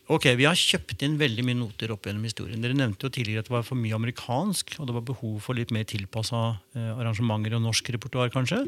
ok, 0.08 0.30
Vi 0.40 0.48
har 0.48 0.56
kjøpt 0.56 1.04
inn 1.04 1.20
veldig 1.20 1.44
mye 1.44 1.60
noter 1.60 1.92
opp 1.92 2.08
gjennom 2.08 2.24
historien. 2.24 2.64
Dere 2.64 2.78
nevnte 2.80 3.10
jo 3.10 3.12
tidligere 3.18 3.44
at 3.44 3.52
det 3.52 3.56
var 3.58 3.68
for 3.68 3.76
mye 3.76 4.00
amerikansk, 4.00 4.78
og 4.80 4.88
det 4.88 4.96
var 4.96 5.08
behov 5.12 5.44
for 5.44 5.60
litt 5.60 5.76
mer 5.76 5.84
tilpassa 5.84 6.46
eh, 6.78 6.90
arrangementer 6.96 7.60
og 7.60 7.66
norsk 7.68 7.92
repertoar, 7.98 8.32
kanskje. 8.32 8.64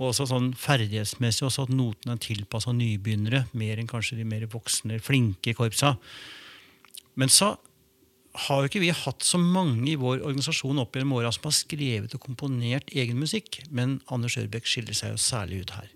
Og 0.00 0.10
også 0.10 0.26
sånn 0.32 0.52
ferdighetsmessig 0.58 1.46
også 1.46 1.68
at 1.68 1.74
notene 1.74 2.18
er 2.18 2.26
tilpassa 2.26 2.74
nybegynnere, 2.74 3.46
mer 3.54 3.78
enn 3.78 3.90
kanskje 3.90 4.18
de 4.18 4.26
mer 4.26 4.50
voksne, 4.50 4.98
flinke 4.98 5.54
korpsa. 5.54 5.94
Men 7.14 7.30
så 7.30 7.54
har 8.46 8.62
jo 8.62 8.70
ikke 8.70 8.82
vi 8.82 8.92
hatt 8.94 9.24
så 9.26 9.38
mange 9.40 9.88
i 9.92 9.98
vår 10.00 10.22
organisasjon 10.22 10.80
opp 10.82 10.96
gjennom 10.96 11.18
åra 11.18 11.32
som 11.34 11.48
har 11.48 11.56
skrevet 11.56 12.14
og 12.16 12.22
komponert 12.24 12.92
egen 12.94 13.20
musikk, 13.20 13.60
men 13.70 13.98
Anders 14.12 14.38
Ørbekk 14.40 14.68
skiller 14.68 14.96
seg 14.96 15.14
jo 15.14 15.20
særlig 15.20 15.64
ut 15.64 15.74
her. 15.76 15.90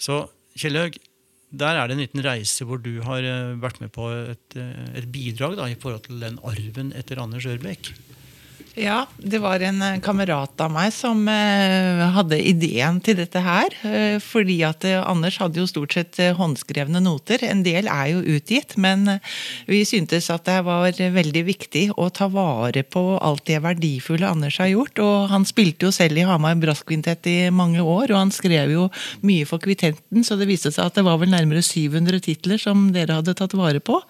Så 0.00 0.24
Kjellaug, 0.56 0.96
der 1.56 1.78
er 1.78 1.88
det 1.88 1.96
en 1.96 2.02
liten 2.02 2.24
reise 2.24 2.66
hvor 2.66 2.80
du 2.82 2.98
har 3.06 3.24
eh, 3.24 3.56
vært 3.60 3.80
med 3.82 3.92
på 3.94 4.08
et, 4.32 4.56
eh, 4.58 4.86
et 4.98 5.08
bidrag 5.12 5.56
da, 5.58 5.68
i 5.68 5.78
forhold 5.78 6.06
til 6.08 6.22
den 6.22 6.40
arven 6.46 6.92
etter 6.96 7.20
Anders 7.22 7.46
Ørbekk. 7.48 7.92
Ja, 8.76 9.06
det 9.16 9.38
var 9.40 9.62
en 9.64 9.80
eh, 9.80 9.94
kamerat 10.04 10.60
av 10.60 10.68
meg 10.68 10.90
som 10.92 11.22
eh, 11.32 12.00
hadde 12.12 12.36
ideen 12.36 12.98
til 13.00 13.16
dette 13.16 13.40
her. 13.40 13.72
Eh, 13.88 14.18
fordi 14.20 14.58
at 14.68 14.84
Anders 15.00 15.38
hadde 15.40 15.62
jo 15.62 15.68
stort 15.70 15.96
sett 15.96 16.20
håndskrevne 16.36 17.00
noter. 17.00 17.40
En 17.48 17.62
del 17.64 17.88
er 17.88 18.10
jo 18.12 18.20
utgitt, 18.36 18.74
men 18.76 19.08
vi 19.64 19.80
syntes 19.88 20.28
at 20.34 20.44
det 20.44 20.58
var 20.68 20.92
veldig 20.92 21.44
viktig 21.48 21.86
å 21.96 22.10
ta 22.12 22.28
vare 22.28 22.84
på 22.84 23.04
alt 23.16 23.46
det 23.48 23.62
verdifulle 23.64 24.28
Anders 24.28 24.60
har 24.60 24.68
gjort. 24.74 25.00
Og 25.00 25.32
han 25.32 25.48
spilte 25.48 25.88
jo 25.88 25.94
selv 25.96 26.20
i 26.20 26.28
Hamar 26.28 26.60
Brasskvintett 26.60 27.32
i 27.32 27.38
mange 27.48 27.80
år, 27.80 28.12
og 28.12 28.20
han 28.26 28.34
skrev 28.34 28.76
jo 28.76 28.90
mye 29.24 29.48
for 29.48 29.64
Kvitenten, 29.64 30.20
så 30.20 30.36
det 30.36 30.50
viste 30.52 30.74
seg 30.74 30.90
at 30.90 31.00
det 31.00 31.08
var 31.08 31.16
vel 31.24 31.32
nærmere 31.32 31.64
700 31.64 32.20
titler 32.28 32.60
som 32.60 32.90
dere 32.92 33.22
hadde 33.22 33.38
tatt 33.40 33.56
vare 33.56 33.80
på. 33.80 34.02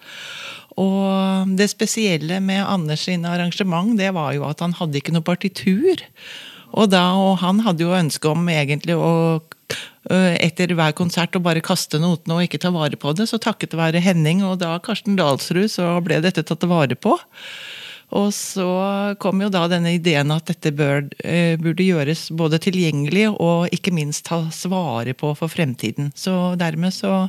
Og 0.77 1.53
det 1.57 1.69
spesielle 1.71 2.39
med 2.43 2.61
Anders 2.65 3.07
sine 3.07 3.31
arrangement, 3.33 3.95
det 3.97 4.11
var 4.13 4.35
jo 4.37 4.45
at 4.45 4.61
han 4.61 4.75
hadde 4.77 4.99
ikke 4.99 5.15
noe 5.15 5.25
partitur. 5.25 6.03
Og, 6.75 6.89
da, 6.91 7.03
og 7.17 7.39
han 7.41 7.63
hadde 7.65 7.85
jo 7.85 7.95
ønske 7.97 8.29
om 8.29 8.49
egentlig 8.51 8.97
å 8.97 9.41
etter 10.07 10.71
hver 10.71 10.93
konsert 10.95 11.35
å 11.35 11.43
bare 11.43 11.63
kaste 11.65 11.99
notene 11.99 12.37
og 12.37 12.45
ikke 12.45 12.61
ta 12.63 12.71
vare 12.71 12.95
på 12.99 13.11
det. 13.17 13.27
Så 13.27 13.39
takket 13.43 13.75
være 13.75 13.99
Henning 14.03 14.43
og 14.47 14.61
da 14.61 14.77
Karsten 14.83 15.17
Dahlsrud, 15.19 15.67
så 15.71 15.97
ble 16.03 16.21
dette 16.23 16.45
tatt 16.47 16.63
vare 16.69 16.95
på. 16.95 17.17
Og 18.15 18.29
så 18.31 18.67
kom 19.19 19.41
jo 19.43 19.49
da 19.51 19.65
denne 19.67 19.91
ideen 19.97 20.31
at 20.31 20.47
dette 20.47 20.71
bør, 20.71 21.03
eh, 21.27 21.57
burde 21.59 21.83
gjøres 21.83 22.29
både 22.31 22.59
tilgjengelig 22.63 23.25
og 23.33 23.67
ikke 23.75 23.91
minst 23.91 24.23
tas 24.29 24.63
vare 24.71 25.11
på 25.17 25.33
for 25.35 25.51
fremtiden. 25.51 26.13
Så 26.15 26.55
dermed 26.55 26.95
så 26.95 27.27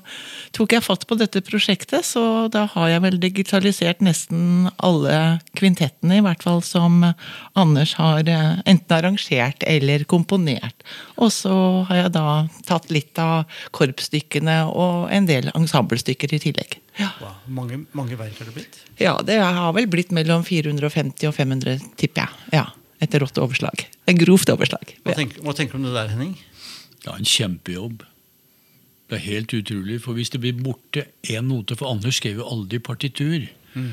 tok 0.55 0.77
jeg 0.77 0.87
fatt 0.87 1.07
på 1.11 1.19
dette 1.19 1.43
prosjektet, 1.43 2.07
så 2.07 2.47
da 2.53 2.69
har 2.77 2.93
jeg 2.95 3.03
vel 3.03 3.19
digitalisert 3.19 4.05
nesten 4.07 4.71
alle 4.79 5.41
kvintettene, 5.59 6.21
i 6.21 6.25
hvert 6.25 6.47
fall 6.47 6.63
som 6.63 7.03
Anders 7.59 7.97
har 7.99 8.23
eh, 8.31 8.63
enten 8.65 8.99
arrangert 9.01 9.67
eller 9.67 10.07
komponert. 10.07 10.87
Og 11.19 11.35
så 11.35 11.57
har 11.91 12.05
jeg 12.05 12.15
da 12.15 12.29
tatt 12.71 12.93
litt 12.95 13.19
av 13.19 13.51
korpsstykkene 13.75 14.63
og 14.71 15.11
en 15.11 15.27
del 15.27 15.51
ensemblestykker 15.59 16.39
i 16.39 16.47
tillegg. 16.47 16.79
Ja. 16.99 17.13
Wow. 17.23 17.37
Mange, 17.55 17.85
mange 17.97 18.19
verk 18.19 18.39
har 18.41 18.51
det 18.51 18.57
blitt. 18.57 18.81
Ja, 18.99 19.15
det 19.23 19.39
har 19.39 19.73
vel 19.77 19.87
blitt 19.91 20.11
mellom 20.15 20.43
450 20.47 21.31
og 21.31 21.35
500, 21.37 21.79
tipper 22.01 22.27
jeg. 22.27 22.59
Ja, 22.59 22.67
Etter 22.99 23.23
rått 23.23 23.39
overslag. 23.39 23.85
Et 24.11 24.19
grovt 24.19 24.51
overslag. 24.51 24.95
Hva, 25.07 25.15
tenker, 25.15 25.43
hva 25.47 25.55
tenker 25.55 25.79
du 25.79 25.85
om 25.85 25.87
det 25.87 25.95
der, 25.95 26.09
Henning? 26.11 26.33
Det 26.99 27.13
er 27.13 27.21
en 27.21 27.29
kjempejobb. 27.31 28.03
Det 29.09 29.17
er 29.21 29.23
helt 29.25 29.55
utrolig. 29.55 30.01
For 30.03 30.19
hvis 30.19 30.33
det 30.35 30.41
blir 30.43 30.59
borte 30.59 31.07
én 31.31 31.47
note 31.49 31.79
For 31.79 31.89
Anders 31.89 32.19
skrev 32.19 32.43
jo 32.43 32.49
aldri 32.51 32.81
partitur. 32.83 33.47
Så 33.73 33.85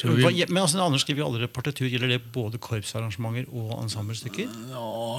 vi- 0.00 0.44
Men 0.48 0.62
altså, 0.62 0.80
Anders 0.80 1.02
skriver 1.04 1.18
jo 1.22 1.26
allerede 1.26 1.48
partitur. 1.52 1.86
Gjelder 1.88 2.08
det 2.14 2.20
både 2.32 2.58
korpsarrangementer 2.58 3.46
og 3.52 3.82
ensemblestykker? 3.84 4.48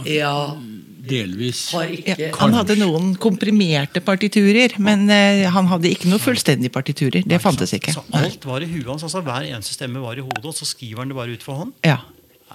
Ja, 0.10 0.56
Delvis. 1.10 1.72
har 1.72 1.86
ikke 1.94 2.16
Ja, 2.18 2.32
han 2.40 2.54
hadde 2.54 2.76
noen 2.80 3.16
komprimerte 3.16 4.02
partiturer, 4.02 4.78
men 4.80 5.06
uh, 5.10 5.50
han 5.52 5.68
hadde 5.68 5.90
ikke 5.92 6.10
noe 6.10 6.20
fullstendige 6.20 6.72
partiturer. 6.74 7.24
Det 7.28 7.42
fantes 7.42 7.74
ikke. 7.74 7.94
Så 7.94 8.04
alt 8.14 8.44
var 8.46 8.62
i 8.62 8.70
huet 8.72 8.86
hans. 8.88 9.04
altså 9.04 9.22
Hver 9.24 9.46
eneste 9.50 9.74
stemme 9.78 10.02
var 10.02 10.18
i 10.18 10.22
hodet, 10.26 10.46
og 10.46 10.56
så 10.56 10.66
skriver 10.66 11.04
han 11.04 11.08
det 11.14 11.16
bare 11.20 11.34
ut 11.38 11.44
for 11.44 11.56
hånd. 11.56 11.74
Ja, 11.84 12.00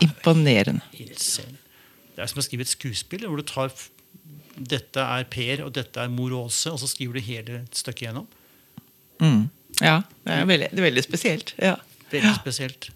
Imponerende. 0.01 0.81
Det 0.95 2.23
er 2.25 2.27
som 2.31 2.39
å 2.41 2.45
skrive 2.47 2.63
et 2.67 2.71
skuespill 2.71 3.25
hvor 3.27 3.37
du 3.41 3.43
tar 3.47 3.71
Dette 4.59 4.99
er 4.99 5.23
Per, 5.31 5.61
og 5.67 5.73
dette 5.77 6.03
er 6.03 6.09
mor 6.11 6.33
Åse, 6.35 6.73
og 6.73 6.81
så 6.83 6.89
skriver 6.91 7.15
du 7.15 7.21
hele 7.23 7.61
stykket 7.71 8.09
gjennom. 8.09 8.25
Mm. 9.23 9.45
Ja, 9.81 10.01
det 10.27 10.35
er 10.35 10.49
veldig, 10.49 10.69
det 10.73 10.81
er 10.83 10.87
veldig 10.89 11.05
spesielt. 11.05 11.53
Ja. 11.63 11.77
Veldig 12.13 12.35
spesielt. 12.41 12.91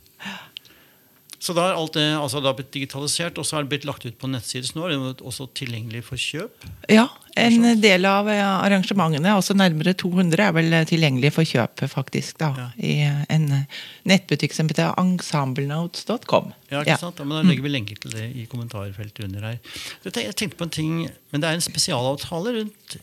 Så 1.43 1.51
da 1.59 1.65
er 1.73 1.75
alt 1.75 1.97
det 1.97 2.05
altså, 2.15 2.39
det 2.39 2.47
har 2.47 2.55
blitt 2.55 2.69
digitalisert, 2.71 3.39
og 3.41 3.47
så 3.49 3.57
er 3.59 3.65
det 3.65 3.73
blitt 3.73 3.87
lagt 3.89 4.05
ut 4.07 4.15
på 4.21 4.29
nettsider. 4.31 4.63
Så 4.69 4.77
nå 4.77 4.85
er 4.87 4.93
det 4.95 5.25
også 5.27 5.49
tilgjengelig 5.59 6.05
for 6.07 6.21
kjøp. 6.23 6.67
Ja, 6.87 7.09
en 7.35 7.65
del 7.83 8.07
av 8.07 8.29
eh, 8.31 8.39
arrangementene, 8.47 9.33
altså 9.35 9.57
nærmere 9.59 9.91
200, 9.99 10.39
er 10.39 10.55
vel 10.55 10.71
eh, 10.79 10.85
tilgjengelig 10.87 11.33
for 11.35 11.43
kjøp, 11.51 11.83
faktisk. 11.91 12.39
da, 12.39 12.53
Ja. 12.61 12.69
I 12.79 12.93
eh, 13.09 13.25
en 13.35 13.49
eh, 13.59 13.81
nettbutikk 14.13 14.55
som 14.55 14.71
heter 14.71 14.95
ensemblenotes.com. 15.03 16.53
Ja, 16.71 16.85
ikke 16.85 17.01
sant? 17.03 17.19
Ja, 17.19 17.27
men 17.27 17.41
Da 17.43 17.51
legger 17.51 17.67
vi 17.67 17.75
lenker 17.75 17.99
til 18.07 18.15
det 18.15 18.29
i 18.39 18.47
kommentarfeltet 18.47 19.27
under 19.27 19.49
her. 19.51 19.59
Jeg 20.07 20.37
tenkte- 20.39 20.61
på 20.63 20.69
en 20.71 20.77
ting, 20.79 20.95
men 21.33 21.41
Det 21.43 21.51
er 21.51 21.59
en 21.59 21.67
spesialavtale 21.67 22.55
rundt 22.61 22.99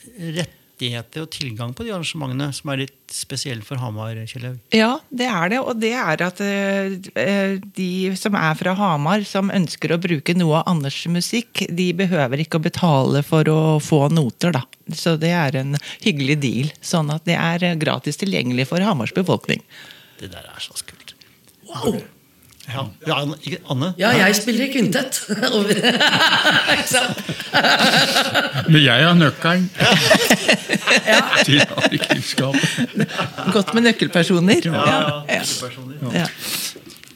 rettigheter 0.80 1.26
og 1.26 1.32
tilgang 1.32 1.74
på 1.76 1.84
de 1.84 1.92
arrangementene 1.92 2.52
som 2.54 2.72
er 2.72 2.86
litt 2.86 3.12
spesielle 3.12 3.64
for 3.64 3.78
Hamar. 3.78 4.16
Kjellaug. 4.30 4.60
Ja, 4.72 5.00
det 5.10 5.28
er 5.28 5.50
det. 5.50 5.60
Og 5.60 5.80
det 5.80 5.94
er 5.94 6.24
at 6.24 6.40
eh, 6.42 7.60
de 7.76 8.16
som 8.16 8.36
er 8.36 8.56
fra 8.56 8.74
Hamar, 8.78 9.24
som 9.24 9.52
ønsker 9.52 9.92
å 9.92 10.00
bruke 10.00 10.36
noe 10.38 10.62
av 10.62 10.70
Anders' 10.72 11.08
musikk, 11.12 11.66
de 11.70 11.92
behøver 11.94 12.40
ikke 12.40 12.60
å 12.60 12.64
betale 12.64 13.24
for 13.24 13.48
å 13.50 13.80
få 13.80 14.08
noter, 14.10 14.54
da. 14.56 14.64
Så 14.94 15.18
det 15.20 15.34
er 15.36 15.60
en 15.60 15.76
hyggelig 16.04 16.40
deal. 16.42 16.72
Sånn 16.82 17.12
at 17.12 17.26
det 17.28 17.38
er 17.38 17.64
eh, 17.64 17.80
gratis 17.80 18.20
tilgjengelig 18.22 18.70
for 18.72 18.84
Hamars 18.84 19.14
befolkning. 19.16 19.64
Det 20.20 20.32
der 20.32 20.48
er 20.48 20.64
så 20.64 20.76
kult. 20.86 21.16
Wow! 21.70 22.00
Ja, 22.70 22.84
ja 23.08 23.16
Anne, 23.24 23.36
Anne? 23.74 23.88
Ja, 23.98 24.12
jeg 24.18 24.36
spiller 24.38 24.66
i 24.68 24.72
kvintett. 24.74 25.20
Ikke 26.74 26.88
sant? 26.90 27.22
Men 28.72 28.82
jeg 28.84 29.06
har 29.08 29.16
nøkkelen 29.18 29.70
til 31.48 31.62
arkivskapet. 31.64 33.06
Godt 33.54 33.74
med 33.78 33.88
nøkkelpersoner. 33.90 34.62
Ja, 34.70 34.84
Ja, 35.30 35.40
personer. 35.40 35.98
ja. 36.14 36.26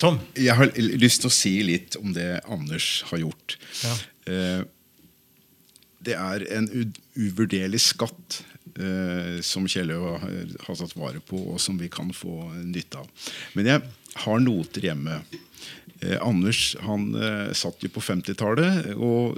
Tom? 0.01 0.17
Jeg 0.35 0.55
har 0.57 0.71
lyst 0.99 1.21
til 1.23 1.29
å 1.29 1.33
si 1.33 1.53
litt 1.63 1.95
om 2.01 2.13
det 2.15 2.39
Anders 2.51 3.03
har 3.11 3.21
gjort. 3.23 3.57
Ja. 3.83 3.93
Eh, 4.33 4.63
Det 6.03 6.17
er 6.19 6.43
en 6.57 6.65
uvurderlig 7.15 7.79
skatt 7.79 8.41
som 9.45 9.67
Kjellø 9.69 9.99
har, 10.01 10.23
har 10.65 10.77
satt 10.79 10.95
vare 10.97 11.19
på, 11.21 11.37
og 11.53 11.59
som 11.61 11.77
vi 11.77 11.91
kan 11.93 12.09
få 12.15 12.47
nytte 12.65 13.03
av. 13.03 13.27
Men 13.53 13.69
jeg 13.69 13.83
har 14.23 14.41
noter 14.41 14.87
hjemme. 14.89 15.19
Eh, 16.03 16.17
Anders 16.21 16.75
han 16.83 17.11
eh, 17.15 17.51
satt 17.55 17.83
jo 17.83 17.91
på 17.93 18.03
50-tallet 18.03 18.93
og 18.95 19.37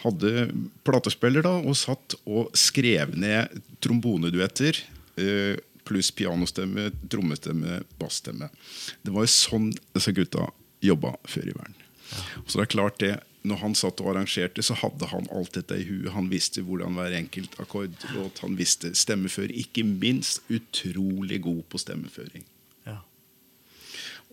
hadde 0.00 0.48
platespiller 0.86 1.44
da, 1.44 1.58
og 1.60 1.76
satt 1.76 2.16
og 2.24 2.54
skrev 2.56 3.12
ned 3.20 3.60
tromboneduetter. 3.84 4.80
Eh, 5.20 5.58
pluss 5.84 6.12
pianostemme, 6.14 6.88
trommestemme, 7.10 7.80
bassstemme. 8.00 8.48
Det 9.02 9.12
var 9.12 9.26
jo 9.26 9.32
sånn 9.32 9.70
disse 9.94 10.14
gutta 10.16 10.46
jobba 10.84 11.16
før 11.28 11.50
i 11.50 11.56
verden. 11.56 11.76
Så 12.46 12.58
det 12.58 12.64
er 12.64 12.72
klart 12.72 13.00
det, 13.02 13.14
når 13.42 13.60
han 13.62 13.74
satt 13.78 14.00
og 14.02 14.10
arrangerte, 14.12 14.62
så 14.64 14.74
hadde 14.76 15.06
han 15.08 15.28
alt 15.32 15.54
dette 15.56 15.78
i 15.80 15.84
huet. 15.88 16.10
Han 16.12 16.28
visste 16.32 16.60
hvordan 16.66 16.96
hver 16.98 17.14
enkelt 17.16 17.54
akkordlåt, 17.62 18.42
han 18.44 18.56
visste 18.58 18.92
stemmeføring. 18.98 19.56
Ikke 19.62 19.84
minst 19.86 20.42
utrolig 20.52 21.40
god 21.46 21.62
på 21.72 21.80
stemmeføring. 21.80 22.44
Ja. 22.88 22.98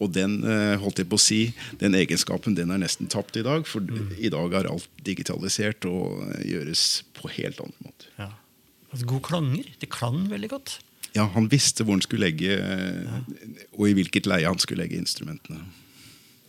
Og 0.04 0.12
den 0.18 0.42
eh, 0.44 0.76
holdt 0.82 1.00
jeg 1.00 1.08
på 1.10 1.20
å 1.20 1.24
si, 1.24 1.40
den 1.80 1.96
egenskapen 1.98 2.58
den 2.58 2.74
er 2.76 2.82
nesten 2.84 3.08
tapt 3.12 3.40
i 3.40 3.46
dag. 3.48 3.64
For 3.70 3.86
i 4.20 4.32
dag 4.34 4.58
er 4.60 4.68
alt 4.74 4.90
digitalisert 5.08 5.88
og 5.88 6.20
eh, 6.28 6.44
gjøres 6.58 6.84
på 7.18 7.32
helt 7.40 7.64
annen 7.64 7.88
måte. 7.88 8.12
ja. 8.20 8.34
Altså, 8.88 9.04
god 9.04 9.24
klanger. 9.28 9.66
Det 9.82 9.90
klang 9.92 10.30
veldig 10.32 10.48
godt. 10.48 10.78
Ja, 11.12 11.26
Han 11.34 11.50
visste 11.52 11.84
hvor 11.84 11.98
han 11.98 12.04
skulle 12.06 12.30
legge, 12.30 12.54
ja. 12.56 13.18
og 13.76 13.90
i 13.90 13.96
hvilket 13.98 14.30
leie 14.30 14.48
han 14.48 14.60
skulle 14.64 14.86
legge 14.86 14.96
instrumentene. 15.02 15.60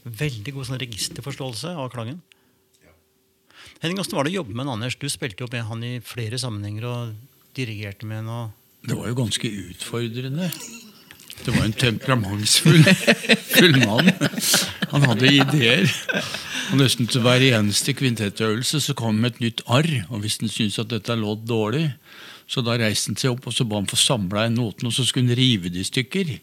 Veldig 0.05 0.55
god 0.55 0.69
sånn 0.69 0.79
registerforståelse 0.79 1.73
av 1.75 1.91
klangen. 1.91 2.21
Henning, 3.83 3.99
Hvordan 4.01 4.19
var 4.19 4.27
det 4.27 4.35
å 4.35 4.39
jobbe 4.41 4.57
med 4.57 4.67
en 4.67 4.75
Anders? 4.77 4.99
Du 4.99 5.09
spilte 5.13 5.45
jo 5.45 5.51
med 5.53 5.67
han 5.69 5.85
i 5.87 5.95
flere 6.05 6.41
sammenhenger 6.41 6.89
og 6.89 7.15
dirigerte 7.57 8.09
med 8.09 8.23
han. 8.23 8.29
og... 8.29 8.51
Det 8.89 8.97
var 8.97 9.11
jo 9.11 9.19
ganske 9.19 9.51
utfordrende. 9.69 10.51
Det 11.45 11.55
var 11.55 11.65
en 11.65 11.77
temperamentsfull 11.77 12.83
full 13.55 13.77
mann. 13.85 14.11
Han 14.91 15.07
hadde 15.07 15.31
ideer. 15.31 15.87
Og 16.73 16.81
Nesten 16.81 17.09
til 17.09 17.23
hver 17.25 17.45
eneste 17.47 17.95
kvintettøvelse 17.97 18.81
så 18.85 18.95
kom 18.99 19.15
han 19.15 19.23
med 19.23 19.37
et 19.37 19.45
nytt 19.47 19.63
arr. 19.71 19.91
Og 20.11 20.25
hvis 20.25 20.41
han 20.43 20.53
syntes 20.53 20.81
at 20.83 20.91
dette 20.91 21.17
lå 21.19 21.37
dårlig, 21.49 21.87
så 22.49 22.65
da 22.65 22.77
reiste 22.81 23.13
han 23.13 23.21
seg 23.21 23.37
opp 23.37 23.49
og 23.49 23.55
så 23.55 23.67
ba 23.69 23.81
han 23.81 23.89
få 23.89 23.99
samla 24.01 24.47
inn 24.49 24.59
notene, 24.59 24.91
og 24.91 24.97
så 24.97 25.07
skulle 25.07 25.29
han 25.29 25.39
rive 25.39 25.73
det 25.73 25.85
i 25.85 25.89
stykker. 25.89 26.35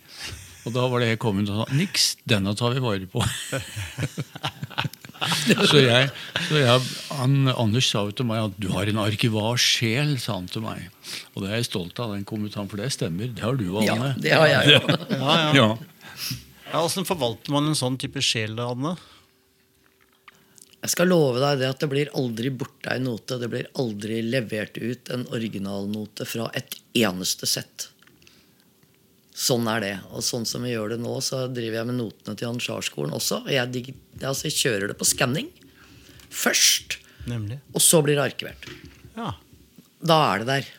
Og 0.66 0.74
da 0.74 0.86
var 0.90 1.02
det 1.02 1.12
jeg 1.12 1.22
kom 1.22 1.42
inn 1.42 1.50
og 1.52 1.64
sa 1.64 1.78
niks, 1.78 2.16
denne 2.26 2.56
tar 2.58 2.74
vi 2.78 2.84
vare 2.84 3.10
på. 3.10 3.22
så 5.72 5.82
jeg, 5.82 6.12
så 6.48 6.60
jeg 6.62 6.86
han, 7.18 7.36
Anders 7.54 7.90
sa 7.90 8.06
jo 8.08 8.14
til 8.16 8.28
meg 8.30 8.44
at 8.50 8.60
du 8.62 8.70
har 8.74 8.90
en 8.92 9.02
arkivasjel, 9.06 10.16
sa 10.22 10.38
han 10.38 10.48
til 10.52 10.66
meg. 10.66 10.88
Og 11.34 11.44
det 11.44 11.52
er 11.52 11.60
jeg 11.62 11.70
stolt 11.72 12.00
av, 12.04 12.14
den 12.16 12.28
kommentaren, 12.28 12.70
for 12.72 12.82
det 12.82 12.92
stemmer. 12.96 13.32
Det 13.34 13.46
har 13.46 13.58
du, 13.60 13.68
Anne. 13.82 14.14
Ja, 14.14 14.14
det 14.22 14.38
har 14.38 14.52
jeg 14.52 14.78
jo. 14.78 14.82
Ja, 15.16 15.36
ja. 15.36 15.52
Ja. 15.56 15.68
Ja, 16.76 16.82
Hvordan 16.82 17.08
forvalter 17.08 17.54
man 17.54 17.70
en 17.70 17.78
sånn 17.78 17.96
type 18.02 18.20
sjel, 18.26 18.58
Anne? 18.60 18.96
Jeg 20.86 20.92
skal 20.94 21.10
love 21.10 21.40
deg 21.42 21.62
det 21.64 21.70
at 21.72 21.82
det 21.82 21.88
blir 21.90 22.12
aldri 22.14 22.52
borte 22.54 22.92
ei 22.94 23.02
note. 23.02 23.40
Det 23.42 23.48
blir 23.50 23.70
aldri 23.82 24.20
levert 24.22 24.76
ut 24.78 25.10
en 25.16 25.24
originalnote 25.34 26.28
fra 26.30 26.50
et 26.58 26.78
eneste 27.00 27.50
sett. 27.50 27.88
Sånn 29.36 29.68
er 29.68 29.84
det. 29.84 29.96
Og 30.16 30.24
sånn 30.24 30.46
som 30.48 30.64
vi 30.64 30.72
gjør 30.72 30.94
det 30.94 31.02
nå, 31.04 31.14
så 31.24 31.46
driver 31.52 31.82
jeg 31.82 31.90
med 31.90 31.98
notene 32.00 32.38
til 32.40 32.54
Ansjarskolen 32.54 33.16
også. 33.18 33.42
Og 33.44 33.52
jeg, 33.52 33.96
altså, 34.22 34.48
jeg 34.48 34.56
kjører 34.62 34.92
det 34.92 34.98
på 35.00 35.08
skanning 35.10 35.50
først, 36.36 36.98
Nemlig. 37.30 37.60
og 37.76 37.84
så 37.84 38.02
blir 38.04 38.18
det 38.18 38.30
arkivert. 38.30 38.68
Ja. 39.16 39.34
Da 40.06 40.18
er 40.32 40.44
det 40.44 40.48
der. 40.50 40.72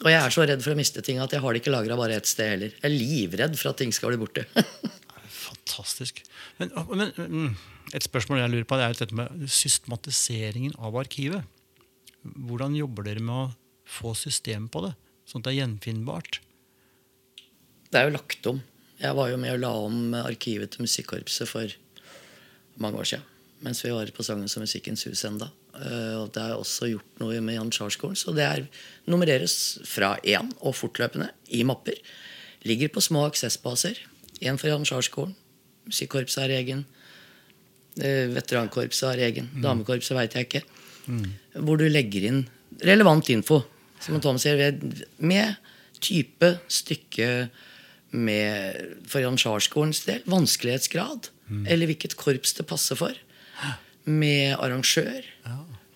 Og 0.00 0.08
jeg 0.08 0.20
er 0.20 0.32
så 0.32 0.44
redd 0.48 0.62
for 0.64 0.72
å 0.72 0.78
miste 0.78 1.02
ting 1.04 1.20
at 1.20 1.32
jeg 1.32 1.42
har 1.44 1.52
det 1.52 1.60
ikke 1.60 1.72
lagra 1.72 1.96
bare 1.98 2.16
ett 2.16 2.28
sted 2.28 2.54
heller. 2.54 2.76
Jeg 2.76 2.88
er 2.88 2.94
livredd 2.94 3.56
for 3.60 3.72
at 3.72 3.80
ting 3.80 3.92
skal 3.92 4.12
bli 4.12 4.20
borte. 4.20 4.46
Fantastisk. 5.50 6.22
Men, 6.60 6.72
men 6.88 7.12
mm, 7.16 7.50
et 7.96 8.04
spørsmål 8.06 8.40
jeg 8.42 8.52
lurer 8.54 8.68
på, 8.68 8.78
det 8.80 8.86
er 8.86 9.00
dette 9.00 9.16
med 9.16 9.48
systematiseringen 9.48 10.76
av 10.80 10.96
arkivet. 11.00 11.44
Hvordan 12.24 12.76
jobber 12.76 13.08
dere 13.08 13.24
med 13.24 13.36
å 13.36 13.50
få 13.88 14.14
system 14.16 14.68
på 14.72 14.84
det, 14.86 14.94
sånn 15.28 15.40
at 15.40 15.48
det 15.48 15.54
er 15.54 15.60
gjenfinnbart? 15.62 16.40
Det 17.90 17.98
er 18.00 18.06
jo 18.08 18.14
lagt 18.16 18.46
om. 18.46 18.60
Jeg 19.00 19.16
var 19.16 19.30
jo 19.32 19.38
med 19.40 19.54
og 19.56 19.62
la 19.62 19.70
om 19.86 20.14
arkivet 20.14 20.70
til 20.74 20.84
musikkorpset 20.84 21.48
for 21.48 21.72
mange 22.80 23.00
år 23.00 23.08
siden. 23.14 23.24
Mens 23.64 23.82
vi 23.84 23.90
var 23.92 24.08
på 24.16 24.24
Sangens 24.24 24.54
og 24.56 24.62
Musikkens 24.64 25.04
hus 25.08 25.24
enda. 25.28 25.50
Eh, 25.74 26.14
Og 26.20 26.30
det 26.32 26.42
er 26.42 26.54
også 26.56 26.88
gjort 26.92 27.18
noe 27.20 27.40
med 27.44 27.54
Jan 27.58 27.72
Charles-skolen. 27.72 28.16
Så 28.16 28.32
det 28.36 28.44
er 28.46 28.66
nummereres 29.10 29.78
fra 29.84 30.14
én 30.24 30.52
og 30.60 30.74
fortløpende 30.78 31.30
i 31.50 31.62
mapper. 31.64 31.98
Ligger 32.64 32.88
på 32.92 33.00
små 33.04 33.26
aksessbaser. 33.28 33.98
Én 34.40 34.56
for 34.60 34.68
Jan 34.70 34.84
Charles-skolen. 34.88 35.34
Musikkorpset 35.90 36.42
har 36.46 36.54
egen. 36.60 36.86
Eh, 38.00 38.28
Veterankorpset 38.32 39.08
har 39.10 39.18
egen. 39.28 39.50
Damekorpset 39.64 40.16
veit 40.16 40.34
jeg 40.38 40.46
ikke. 40.48 40.62
Hvor 41.58 41.76
du 41.80 41.88
legger 41.88 42.28
inn 42.28 42.44
relevant 42.86 43.28
info. 43.34 43.62
Som 44.00 44.20
Tom 44.20 44.38
sier, 44.40 44.78
med 45.18 45.56
type, 46.00 46.54
stykke 46.72 47.50
med 48.10 48.96
for 49.10 49.22
Jan 49.22 49.38
Charles-skolens 49.38 50.04
del 50.06 50.24
vanskelighetsgrad. 50.30 51.30
Eller 51.66 51.90
hvilket 51.90 52.16
korps 52.18 52.54
det 52.58 52.66
passer 52.70 52.98
for. 52.98 53.14
Med 54.04 54.56
arrangør. 54.58 55.24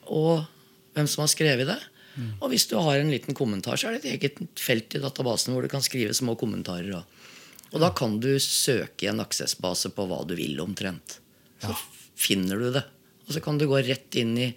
Og 0.06 0.44
hvem 0.94 1.08
som 1.10 1.24
har 1.24 1.32
skrevet 1.32 1.68
det. 1.70 1.80
Og 2.38 2.50
hvis 2.52 2.68
du 2.70 2.76
har 2.78 3.00
en 3.00 3.10
liten 3.10 3.34
kommentar, 3.34 3.76
så 3.76 3.88
er 3.88 3.96
det 3.96 4.04
et 4.04 4.12
eget 4.14 4.60
felt 4.60 4.94
i 4.94 5.02
databasen 5.02 5.54
hvor 5.54 5.64
du 5.64 5.70
kan 5.72 5.82
skrive 5.82 6.14
små 6.14 6.36
kommentarer. 6.38 6.92
Og, 7.00 7.02
og 7.72 7.82
da 7.82 7.90
kan 7.96 8.20
du 8.22 8.36
søke 8.38 9.06
i 9.06 9.10
en 9.10 9.22
aksessbase 9.24 9.90
på 9.94 10.06
hva 10.06 10.20
du 10.28 10.36
vil, 10.38 10.54
omtrent. 10.62 11.18
Så 11.62 11.74
finner 12.14 12.60
du 12.60 12.70
det. 12.76 12.84
Og 13.26 13.34
så 13.34 13.42
kan 13.42 13.58
du 13.58 13.66
gå 13.66 13.80
rett 13.82 14.20
inn 14.20 14.36
i 14.38 14.52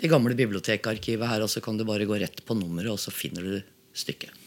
det 0.00 0.08
gamle 0.12 0.36
bibliotekarkivet 0.36 1.28
her, 1.28 1.44
og 1.44 1.50
så 1.52 1.60
kan 1.64 1.76
du 1.76 1.84
bare 1.88 2.08
gå 2.08 2.16
rett 2.20 2.42
på 2.46 2.56
nummeret, 2.56 2.92
og 2.92 3.00
så 3.00 3.12
finner 3.12 3.44
du 3.44 3.56
stykket. 3.96 4.45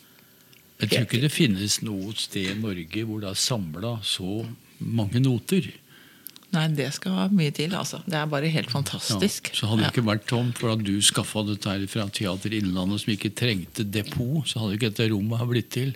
Jeg 0.79 0.89
tror 0.93 1.05
ikke 1.05 1.21
det 1.25 1.31
finnes 1.33 1.81
noe 1.83 2.13
sted 2.15 2.53
i 2.53 2.57
Norge 2.59 3.01
hvor 3.05 3.19
det 3.23 3.29
er 3.33 3.39
samla 3.39 3.97
så 4.05 4.45
mange 4.79 5.19
noter. 5.19 5.67
Nei, 6.55 6.63
det 6.73 6.87
skal 6.95 7.29
mye 7.35 7.51
til, 7.53 7.75
altså. 7.77 7.99
Det 8.09 8.15
er 8.17 8.25
bare 8.31 8.47
helt 8.49 8.71
Ja, 8.71 8.73
fantastisk. 8.73 9.51
så 9.53 9.67
hadde 9.69 9.83
det 9.83 9.91
ikke 9.91 10.05
vært 10.07 10.23
Tom, 10.31 10.47
for 10.57 10.71
at 10.73 10.81
du 10.81 10.95
skaffa 11.05 11.43
dette 11.45 11.69
her 11.69 11.83
fra 11.91 12.07
Teater 12.09 12.55
Innlandet, 12.57 13.03
som 13.03 13.11
ikke 13.13 13.29
trengte 13.37 13.83
depot, 13.85 14.47
så 14.49 14.63
hadde 14.63 14.79
ikke 14.79 14.89
dette 14.89 15.09
rommet 15.11 15.37
her 15.37 15.45
blitt 15.51 15.69
til. 15.75 15.91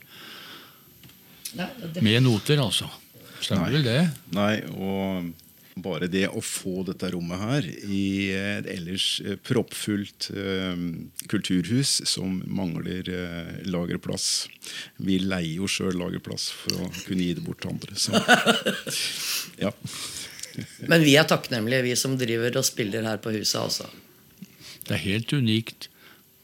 Med 2.03 2.19
noter, 2.25 2.59
altså. 2.61 2.89
Stemmer 3.43 3.73
vel 3.73 3.83
det? 3.87 3.97
Nei, 4.35 4.53
og 4.77 5.31
bare 5.75 6.07
det 6.11 6.27
å 6.29 6.41
få 6.43 6.83
dette 6.87 7.09
rommet 7.13 7.41
her 7.41 7.67
i 7.89 8.05
et 8.35 8.67
ellers 8.69 9.07
eh, 9.25 9.37
proppfullt 9.41 10.29
eh, 10.35 10.83
kulturhus 11.31 11.95
som 12.09 12.41
mangler 12.45 13.09
eh, 13.09 13.53
lagerplass 13.65 14.47
Vi 15.01 15.17
leier 15.23 15.63
jo 15.63 15.69
sjøl 15.69 15.97
lagerplass 15.97 16.49
for 16.53 16.85
å 16.85 16.91
kunne 17.07 17.25
gi 17.25 17.37
det 17.37 17.45
bort 17.45 17.63
til 17.63 17.73
andre. 17.73 17.97
Så, 17.97 18.21
ja. 19.63 19.73
Men 20.85 21.05
vi 21.05 21.17
er 21.17 21.27
takknemlige, 21.29 21.87
vi 21.89 21.95
som 21.99 22.17
driver 22.19 22.61
og 22.61 22.67
spiller 22.67 23.07
her 23.07 23.21
på 23.23 23.33
huset. 23.33 23.59
altså. 23.63 23.89
Det 24.85 24.97
er 24.97 25.05
helt 25.07 25.33
unikt. 25.33 25.89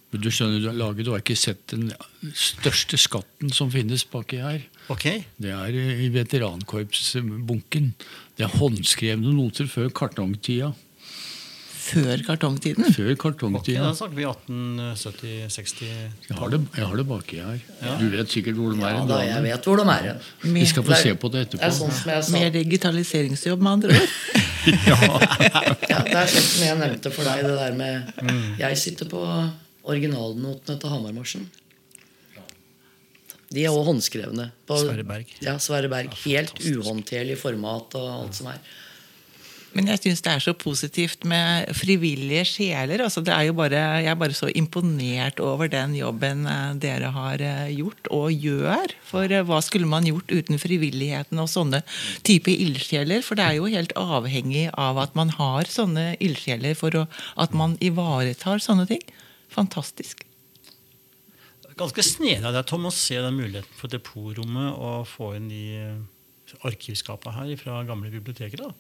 Men 0.09 0.21
du 0.23 0.29
skjønner, 0.33 0.57
du 0.63 0.67
har 0.71 0.77
laget, 0.77 1.05
du 1.05 1.11
har 1.13 1.21
ikke 1.21 1.35
sett 1.37 1.67
den 1.69 1.91
største 2.33 2.97
skatten 2.97 3.51
som 3.53 3.69
finnes 3.69 4.01
baki 4.09 4.39
her. 4.41 4.63
Ok, 4.89 5.05
Det 5.37 5.51
er 5.53 5.75
i 5.77 6.09
veterankorpsbunken. 6.13 7.91
Det 8.37 8.47
er 8.47 8.55
håndskrevne 8.57 9.33
noter 9.37 9.69
før 9.69 9.91
kartongtida. 9.93 10.71
Før 11.89 12.21
kartongtiden. 12.25 12.89
Før 12.93 13.13
kartongtida. 13.17 13.79
Okay, 13.81 13.85
Da 13.85 13.93
snakker 13.97 14.17
vi 14.17 14.25
1870-60 14.29 15.79
Jeg 16.29 16.37
har 16.37 16.51
det, 16.53 16.59
jeg 16.77 16.85
har 16.89 16.99
det 16.99 17.05
baki 17.09 17.39
her. 17.41 17.63
Du 18.01 18.09
vet 18.13 18.33
sikkert 18.33 18.59
hvor 18.59 18.73
de 18.75 18.81
er. 18.83 18.97
Ja 18.97 19.05
da, 19.09 19.21
jeg 19.25 19.45
vet 19.45 19.69
hvor 19.69 19.81
de 19.81 19.87
er. 19.93 20.19
Vi 20.43 20.65
skal 20.69 20.85
få 20.85 20.99
se 20.99 21.15
på 21.15 21.31
det 21.33 21.45
etterpå. 21.47 21.61
Det 21.63 21.69
er 21.69 21.77
sånn 21.79 21.95
som 22.01 22.11
jeg 22.13 22.27
sa. 22.27 22.35
Mer 22.35 22.51
digitaliseringsjobb, 22.57 23.65
med 23.65 23.71
andre 23.77 24.01
ord. 24.01 24.13
Ja, 24.69 24.97
det 26.03 26.13
er 26.19 26.27
sånn 26.29 26.45
som 26.45 26.65
jeg 26.65 26.77
nevnte 26.77 27.09
for 27.15 27.25
deg, 27.25 27.45
det 27.47 27.55
der 27.57 27.77
med 27.79 28.59
Jeg 28.59 28.77
sitter 28.77 29.07
på 29.09 29.21
originalnotene 29.87 30.79
til 30.79 30.93
Hamarmarsjen. 30.93 31.47
De 33.49 33.63
er 33.65 33.73
òg 33.73 33.87
håndskrevne. 33.87 34.51
På, 34.69 34.77
Sverre 34.83 35.05
Berg. 35.07 35.31
Ja, 35.41 35.55
Sverre 35.61 35.89
Berg. 35.89 36.13
Helt 36.25 36.59
uhåndterlig 36.61 37.39
format 37.41 37.97
og 37.97 38.11
alt 38.13 38.37
som 38.37 38.51
er. 38.51 38.61
Men 39.75 39.89
jeg 39.91 40.01
syns 40.01 40.23
det 40.25 40.31
er 40.31 40.41
så 40.41 40.53
positivt 40.57 41.25
med 41.29 41.69
frivillige 41.77 42.41
sjeler. 42.47 43.03
Altså, 43.05 43.21
det 43.25 43.33
er 43.35 43.45
jo 43.49 43.55
bare, 43.57 43.77
jeg 44.01 44.09
er 44.09 44.17
bare 44.17 44.37
så 44.37 44.49
imponert 44.57 45.41
over 45.45 45.69
den 45.69 45.93
jobben 45.97 46.47
eh, 46.49 46.71
dere 46.81 47.11
har 47.13 47.43
eh, 47.45 47.69
gjort 47.77 48.09
og 48.15 48.33
gjør. 48.33 48.95
For 49.05 49.29
eh, 49.29 49.45
hva 49.45 49.61
skulle 49.65 49.89
man 49.89 50.09
gjort 50.09 50.33
uten 50.33 50.61
frivilligheten 50.61 51.41
og 51.41 51.51
sånne 51.53 51.83
type 52.25 52.53
ildsjeler? 52.53 53.21
For 53.25 53.37
det 53.37 53.45
er 53.45 53.59
jo 53.59 53.69
helt 53.69 53.93
avhengig 53.99 54.67
av 54.73 55.01
at 55.05 55.13
man 55.19 55.33
har 55.37 55.69
sånne 55.69 56.15
ildsjeler 56.17 56.77
for 56.79 57.03
å, 57.03 57.05
at 57.37 57.53
man 57.53 57.77
ivaretar 57.85 58.65
sånne 58.65 58.89
ting. 58.89 59.05
Fantastisk. 59.53 60.25
Ganske 61.79 62.03
snedig 62.03 62.43
av 62.43 62.55
deg, 62.55 62.65
Tom, 62.67 62.89
å 62.89 62.93
se 62.93 63.19
den 63.23 63.37
muligheten 63.37 63.77
for 63.79 63.91
depotrommet 63.91 64.75
og 64.75 65.07
få 65.07 65.31
inn 65.37 65.47
de 65.51 65.63
eh, 65.79 66.57
arkivskapene 66.67 67.35
her 67.37 67.53
fra 67.61 67.79
gamle 67.87 68.11
biblioteker. 68.11 68.65
da. 68.65 68.73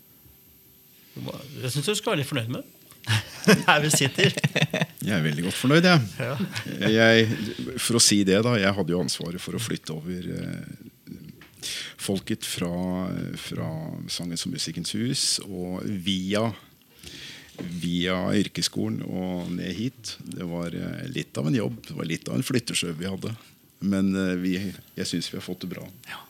Jeg 1.61 1.71
syns 1.73 1.87
du 1.87 1.95
skal 1.95 2.13
være 2.13 2.21
litt 2.23 2.29
fornøyd 2.29 2.51
med. 2.57 2.75
Her 3.69 3.79
vi 3.81 3.89
sitter. 3.93 4.35
Jeg 4.99 5.13
er 5.15 5.23
veldig 5.23 5.45
godt 5.47 5.57
fornøyd, 5.57 5.87
jeg. 5.87 6.01
jeg. 6.91 7.29
For 7.79 7.97
å 7.97 8.03
si 8.03 8.19
det, 8.27 8.41
da. 8.45 8.53
Jeg 8.59 8.75
hadde 8.75 8.93
jo 8.93 9.01
ansvaret 9.01 9.41
for 9.41 9.55
å 9.55 9.61
flytte 9.63 9.95
over 9.95 10.27
eh, 10.35 11.69
folket 11.99 12.45
fra, 12.47 12.71
fra 13.39 13.69
Sangens 14.11 14.45
og 14.47 14.53
Musikkens 14.55 14.93
hus 14.99 15.23
og 15.47 15.87
via 16.05 16.49
via 17.81 18.15
yrkesskolen 18.37 19.01
og 19.05 19.49
ned 19.55 19.73
hit. 19.77 20.15
Det 20.23 20.45
var 20.49 20.73
eh, 20.75 21.07
litt 21.13 21.37
av 21.37 21.47
en 21.49 21.57
jobb. 21.57 21.79
Det 21.87 21.95
var 21.97 22.07
litt 22.09 22.27
av 22.29 22.37
en 22.39 22.45
flyttesjø 22.45 22.93
vi 22.99 23.09
hadde. 23.09 23.33
Men 23.85 24.11
eh, 24.15 24.35
vi, 24.41 24.53
jeg 24.99 25.07
syns 25.09 25.31
vi 25.31 25.39
har 25.39 25.45
fått 25.45 25.65
det 25.65 25.71
bra. 25.75 25.85
Ja. 26.09 26.21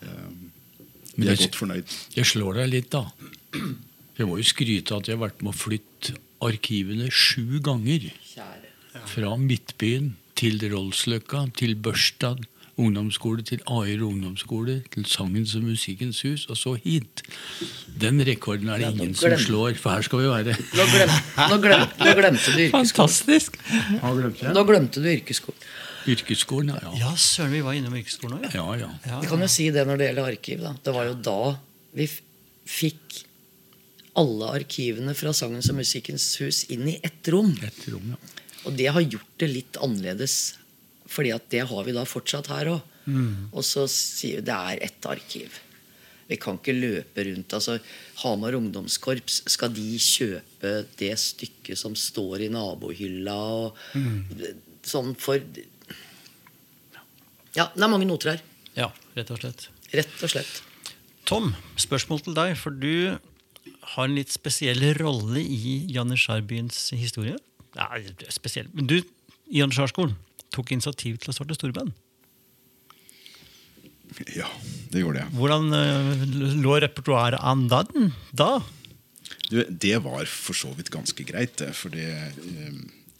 Vi 1.15 1.28
er 1.28 1.34
det- 1.36 1.39
godt 1.46 1.60
fornøyd. 1.60 1.98
Jeg 2.15 2.30
slår 2.30 2.62
deg 2.62 2.72
litt, 2.74 2.89
da. 2.96 3.06
Jeg 4.20 4.28
må 4.28 4.38
jo 4.39 4.44
skryte 4.48 4.92
av 4.96 5.02
at 5.04 5.08
jeg 5.10 5.18
har 5.18 5.26
vært 5.30 5.42
med 5.46 5.54
å 5.54 5.58
flytte 5.60 6.18
arkivene 6.44 7.10
sju 7.12 7.60
ganger. 7.63 8.10
Kjære. 8.34 9.04
Fra 9.08 9.36
Midtbyen 9.39 10.13
til 10.39 10.60
Rollsløkka, 10.72 11.46
til 11.60 11.76
Børstad 11.76 12.46
ungdomsskole, 12.80 13.44
til 13.46 13.60
Aier 13.68 14.02
ungdomsskole, 14.08 14.78
til 14.94 15.06
Sangens 15.10 15.54
og 15.60 15.65
Musikkens 15.68 16.22
hus, 16.26 16.46
og 16.50 16.58
så 16.60 16.74
hit. 16.84 17.24
Den 18.00 18.22
rekorden 18.28 18.70
er 18.72 18.80
det 18.82 18.88
Ja, 18.88 18.92
ingen 18.96 19.13
som 19.20 19.36
slår, 19.38 19.76
for 19.82 19.94
her 19.98 20.06
skal 20.08 20.24
vi 20.24 20.32
være. 20.32 20.56
Nå 20.80 20.88
glemte 20.94 21.50
Nå, 21.52 21.60
glem, 21.65 21.86
nå 22.00 22.15
glemte 22.22 22.56
du 22.56 22.60
yrkesskolen. 22.65 22.89
Fantastisk. 22.96 23.60
Nå 24.56 24.63
glemte 24.72 25.04
du 25.04 25.10
yrkesskolen. 25.12 25.70
Yrkesskolen, 26.10 26.72
ja. 26.80 26.94
Ja, 27.04 27.10
søren, 27.20 27.52
vi 27.54 27.60
var 27.65 27.76
innom 27.78 27.94
yrkesskolen 28.00 28.39
òg, 28.39 28.54
ja. 28.56 28.65
Ja, 28.80 28.92
ja. 29.12 29.20
Vi 29.22 29.28
kan 29.30 29.44
jo 29.44 29.50
si 29.52 29.68
det 29.76 29.84
når 29.86 30.00
det 30.00 30.08
gjelder 30.10 30.30
arkiv. 30.32 30.62
Da. 30.63 30.72
Det 30.88 30.94
var 30.96 31.10
jo 31.12 31.18
da 31.28 31.38
vi 32.00 32.08
f- 32.08 32.22
fikk 32.70 33.20
alle 34.20 34.48
arkivene 34.58 35.13
fra 35.15 35.32
Sangens 35.36 35.70
og 35.72 35.78
Musikkens 35.80 36.26
hus 36.42 36.63
inn 36.74 36.88
i 36.92 36.96
ett 37.06 37.28
rom. 37.32 37.52
Et 37.68 37.84
rom, 37.94 38.15
ja. 38.15 38.18
Og 38.68 38.74
det 38.80 38.89
har 38.92 39.04
gjort 39.06 39.36
det 39.39 39.48
litt 39.52 39.78
annerledes. 39.84 40.34
Fordi 41.10 41.32
at 41.34 41.48
det 41.50 41.63
har 41.69 41.84
vi 41.88 41.93
da 41.95 42.04
fortsatt 42.06 42.48
her 42.54 42.69
òg. 42.76 42.82
Og 43.56 43.63
så 43.65 43.88
sier 43.89 44.39
vi 44.43 44.45
det 44.52 44.54
er 44.74 44.84
ett 44.86 45.06
arkiv. 45.10 45.56
Vi 46.30 46.38
kan 46.38 46.60
ikke 46.60 46.76
løpe 46.78 47.24
rundt. 47.26 47.54
altså 47.58 47.80
Hamar 48.22 48.54
ungdomskorps, 48.54 49.39
skal 49.50 49.72
de 49.74 49.98
kjøpe 49.98 50.74
det 51.00 51.15
stykket 51.17 51.80
som 51.82 51.95
står 51.98 52.45
i 52.45 52.50
nabohylla? 52.54 53.34
og 53.34 53.78
Sånn 54.86 55.15
for 55.17 55.41
Ja, 57.58 57.65
det 57.74 57.82
er 57.84 57.89
mange 57.91 58.06
noter 58.08 58.36
her. 58.36 58.41
ja. 58.78 58.91
Rett 59.17 59.32
og 59.34 59.39
slett. 59.41 59.65
Rett 59.91 60.22
og 60.24 60.30
slett. 60.32 60.60
Tom, 61.28 61.50
spørsmål 61.82 62.22
til 62.24 62.36
deg, 62.38 62.54
for 62.58 62.72
du 62.72 63.17
har 63.95 64.06
en 64.06 64.13
litt 64.15 64.30
spesiell 64.32 64.80
rolle 65.00 65.41
i 65.41 65.80
Janitsjarbyens 65.91 66.91
historie. 66.95 67.36
Nei, 67.76 68.06
spesiell. 68.32 68.69
Men 68.74 68.88
du, 68.88 69.00
i 69.50 69.60
Janitsjarskolen, 69.60 70.13
tok 70.55 70.73
initiativ 70.75 71.19
til 71.21 71.31
å 71.31 71.35
starte 71.35 71.57
storband. 71.57 71.95
Ja, 74.33 74.47
det 74.89 75.03
gjorde 75.03 75.23
jeg. 75.23 75.33
Hvordan 75.38 75.75
eh, 75.77 76.23
lå 76.59 76.77
repertoaret 76.81 77.41
an 77.45 77.67
da? 77.71 77.83
da? 78.33 78.53
Du, 79.49 79.62
det 79.69 79.97
var 80.05 80.25
for 80.29 80.57
så 80.57 80.71
vidt 80.77 80.91
ganske 80.93 81.25
greit. 81.27 81.62
For 81.77 81.93
det 81.93 82.07
eh, 82.09 82.79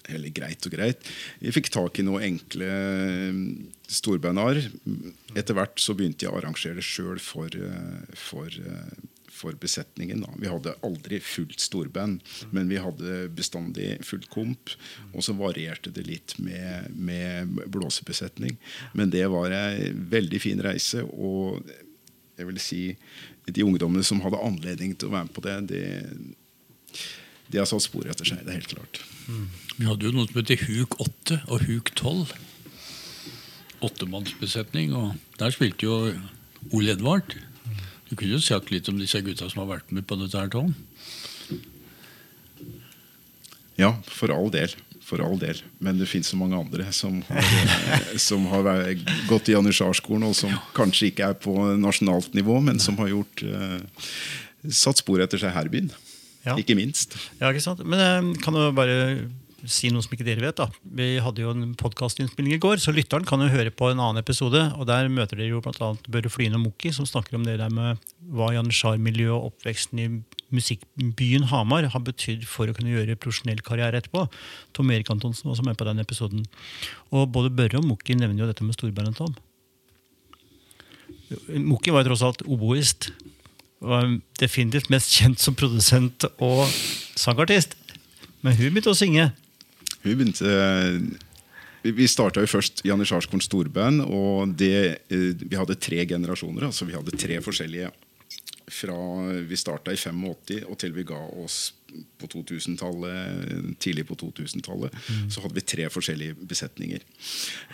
Eller 0.10 0.34
greit 0.34 0.66
og 0.66 0.74
greit. 0.74 1.06
Jeg 1.38 1.54
fikk 1.54 1.70
tak 1.76 2.00
i 2.02 2.06
noen 2.08 2.26
enkle 2.32 2.70
eh, 2.70 3.44
storbandaer. 4.00 4.64
Etter 5.38 5.58
hvert 5.58 5.78
så 5.82 5.94
begynte 5.98 6.26
jeg 6.26 6.34
å 6.34 6.42
arrangere 6.42 6.80
det 6.82 6.88
sjøl 6.88 7.22
for, 7.22 7.54
for, 8.18 8.60
for 9.40 9.56
besetningen. 9.60 10.24
Da. 10.26 10.34
Vi 10.42 10.52
hadde 10.52 10.76
aldri 10.86 11.22
fullt 11.24 11.64
storband, 11.64 12.24
men 12.56 12.72
vi 12.72 12.80
hadde 12.82 13.22
bestandig 13.36 13.94
fullt 14.08 14.28
komp. 14.34 14.74
Og 15.14 15.24
så 15.26 15.36
varierte 15.40 15.94
det 15.96 16.06
litt 16.08 16.36
med, 16.44 16.92
med 16.96 17.60
blåsebesetning. 17.72 18.58
Men 18.94 19.14
det 19.16 19.26
var 19.32 19.56
ei 19.56 19.94
veldig 19.94 20.44
fin 20.44 20.64
reise. 20.66 21.06
og 21.10 21.64
jeg 22.40 22.48
vil 22.48 22.60
si 22.64 22.84
de 23.52 23.66
ungdommene 23.66 24.06
som 24.06 24.22
hadde 24.24 24.40
anledning 24.40 24.94
til 24.96 25.10
å 25.10 25.16
være 25.18 25.28
med 25.28 25.34
på 25.36 25.44
det, 25.44 25.56
de, 25.74 25.82
de 27.52 27.60
har 27.60 27.68
satt 27.68 27.84
spor 27.84 28.08
etter 28.08 28.28
seg. 28.30 28.46
Det 28.46 28.54
er 28.54 28.62
helt 28.62 28.76
klart. 28.76 29.02
Vi 29.76 29.88
hadde 29.88 30.08
jo 30.08 30.14
noe 30.16 30.30
som 30.30 30.40
heter 30.40 30.64
Huk 30.70 31.00
8 31.04 31.42
og 31.50 31.66
Huk 31.68 31.92
12. 32.00 32.32
Åttemannsbesetning. 33.90 34.96
Og 34.96 35.20
der 35.42 35.56
spilte 35.56 35.88
jo 35.88 36.00
Ole 36.72 36.96
Edvard. 36.96 37.36
Du 38.10 38.16
kunne 38.18 38.34
jo 38.34 38.42
sagt 38.42 38.72
litt 38.74 38.90
om 38.90 38.98
disse 39.00 39.22
gutta 39.22 39.50
som 39.50 39.64
har 39.64 39.76
vært 39.78 39.92
med 39.94 40.08
på 40.10 40.18
dette 40.18 40.40
her, 40.40 40.50
Tom. 40.50 40.74
Ja, 43.80 43.94
for 44.10 44.34
all 44.34 44.50
del. 44.54 44.74
For 45.06 45.22
all 45.24 45.38
del. 45.42 45.62
Men 45.82 46.02
det 46.02 46.10
fins 46.10 46.30
så 46.34 46.38
mange 46.38 46.58
andre 46.58 46.90
som 46.94 47.22
har, 47.30 47.40
eh, 47.40 48.12
som 48.30 48.46
har 48.52 48.70
gått 49.30 49.50
i 49.50 49.56
Janitsjarskolen, 49.56 50.28
og 50.28 50.36
som 50.38 50.54
kanskje 50.78 51.12
ikke 51.12 51.32
er 51.32 51.38
på 51.40 51.56
nasjonalt 51.80 52.36
nivå, 52.38 52.60
men 52.66 52.82
som 52.82 52.98
har 53.00 53.14
gjort 53.14 53.46
uh, 53.46 53.80
satt 54.68 55.02
spor 55.02 55.22
etter 55.24 55.42
seg 55.42 55.56
her 55.56 55.70
i 55.70 55.74
byen. 55.78 55.94
Ja. 56.46 56.58
Ikke 56.58 56.76
minst. 56.78 57.16
Ja, 57.40 57.52
ikke 57.52 57.64
sant? 57.64 57.86
Men 57.86 58.02
jeg 58.02 58.42
kan 58.44 58.58
jo 58.58 58.70
bare 58.76 58.98
si 59.68 59.90
noe 59.92 60.04
som 60.06 60.14
ikke 60.16 60.26
dere 60.28 60.44
vet. 60.44 60.58
da. 60.60 60.70
Vi 60.84 61.20
hadde 61.24 61.44
jo 61.44 61.52
en 61.52 61.74
podkastinnspilling 61.80 62.56
i 62.56 62.62
går, 62.62 62.80
så 62.80 62.94
lytteren 62.96 63.26
kan 63.28 63.42
jo 63.44 63.50
høre 63.52 63.74
på 63.74 63.90
en 63.92 64.00
annen 64.00 64.22
episode. 64.22 64.62
og 64.78 64.88
Der 64.88 65.10
møter 65.12 65.40
dere 65.40 65.52
jo 65.56 65.62
bl.a. 65.64 65.92
Børre 66.08 66.32
Flyen 66.32 66.56
og 66.56 66.64
Moki, 66.68 66.92
som 66.96 67.08
snakker 67.10 67.36
om 67.36 67.46
det 67.48 67.58
der 67.60 67.74
med 67.74 68.00
hva 68.32 68.52
Janitsjar-miljøet 68.56 69.36
og 69.36 69.52
oppveksten 69.52 70.04
i 70.04 70.08
musikkbyen 70.56 71.50
Hamar 71.52 71.90
har 71.94 72.06
betydd 72.06 72.46
for 72.50 72.70
å 72.70 72.76
kunne 72.78 72.94
gjøre 72.94 73.18
profesjonell 73.20 73.62
karriere 73.66 74.00
etterpå. 74.00 74.26
Tom 74.74 74.94
Erik 74.94 75.12
Antonsen 75.14 75.50
var 75.50 75.58
også 75.58 75.68
med 75.68 75.78
på 75.80 75.88
den 75.90 76.02
episoden. 76.02 76.46
Og 77.12 77.30
både 77.34 77.54
Børre 77.54 77.82
og 77.82 77.88
Moki 77.90 78.18
nevner 78.18 78.46
jo 78.46 78.50
dette 78.50 78.66
med 78.66 78.78
storbandet 78.78 79.20
Tom. 79.20 79.36
Moki 81.62 81.94
var 81.94 82.04
jo 82.04 82.12
tross 82.12 82.26
alt 82.26 82.46
oboist. 82.48 83.12
Var 83.80 84.18
definitivt 84.42 84.90
mest 84.92 85.14
kjent 85.14 85.40
som 85.42 85.56
produsent 85.58 86.26
og 86.42 86.66
sangartist. 87.20 87.78
Men 88.42 88.56
hun 88.58 88.72
begynte 88.72 88.94
å 88.94 88.98
synge. 88.98 89.30
Vi 90.04 90.16
begynte 90.16 90.54
vi- 91.82 91.92
Vi 91.96 92.08
starta 92.08 92.42
først 92.44 92.84
Janitsjarskorn 92.84 93.42
storband, 93.42 94.02
og 94.04 94.56
det, 94.58 95.02
eh, 95.10 95.34
vi 95.34 95.56
hadde 95.56 95.80
tre 95.80 96.06
generasjoner. 96.06 96.66
altså 96.68 96.86
Vi 96.86 96.94
hadde 96.94 97.18
tre 97.18 97.40
forskjellige 97.40 97.92
fra 98.70 98.96
vi 99.48 99.56
starta 99.56 99.92
i 99.92 99.96
85 99.98 100.64
og 100.70 100.78
til 100.78 100.92
vi 100.94 101.04
ga 101.04 101.18
oss 101.44 101.72
på 102.20 102.28
2000-tallet, 102.28 103.80
tidlig 103.80 104.06
på 104.06 104.16
2000-tallet. 104.16 104.94
Så 105.32 105.42
hadde 105.42 105.56
vi 105.56 105.62
tre 105.62 105.88
forskjellige 105.90 106.36
besetninger. 106.48 107.02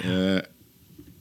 Eh, 0.05 0.41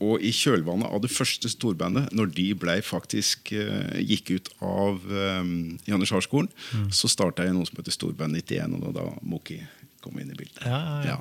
og 0.00 0.20
i 0.22 0.30
kjølvannet 0.30 0.90
av 0.92 1.00
det 1.02 1.10
første 1.10 1.48
storbandet, 1.48 2.12
når 2.12 2.34
de 2.34 2.48
ble 2.54 2.76
faktisk 2.82 3.52
eh, 3.52 4.00
gikk 4.04 4.30
ut 4.36 4.48
av 4.60 5.00
um, 5.06 5.78
Janitsjarskolen, 5.88 6.50
så 6.90 7.08
starta 7.10 7.46
jeg 7.46 7.54
noe 7.54 7.66
som 7.66 7.78
heter 7.80 7.94
Storband 7.94 8.34
91, 8.36 8.74
og 8.82 8.94
da 8.94 9.06
Moki 9.22 9.60
kom 10.04 10.20
inn 10.20 10.30
i 10.32 10.38
bildet. 10.38 10.62
Ja. 10.68 11.18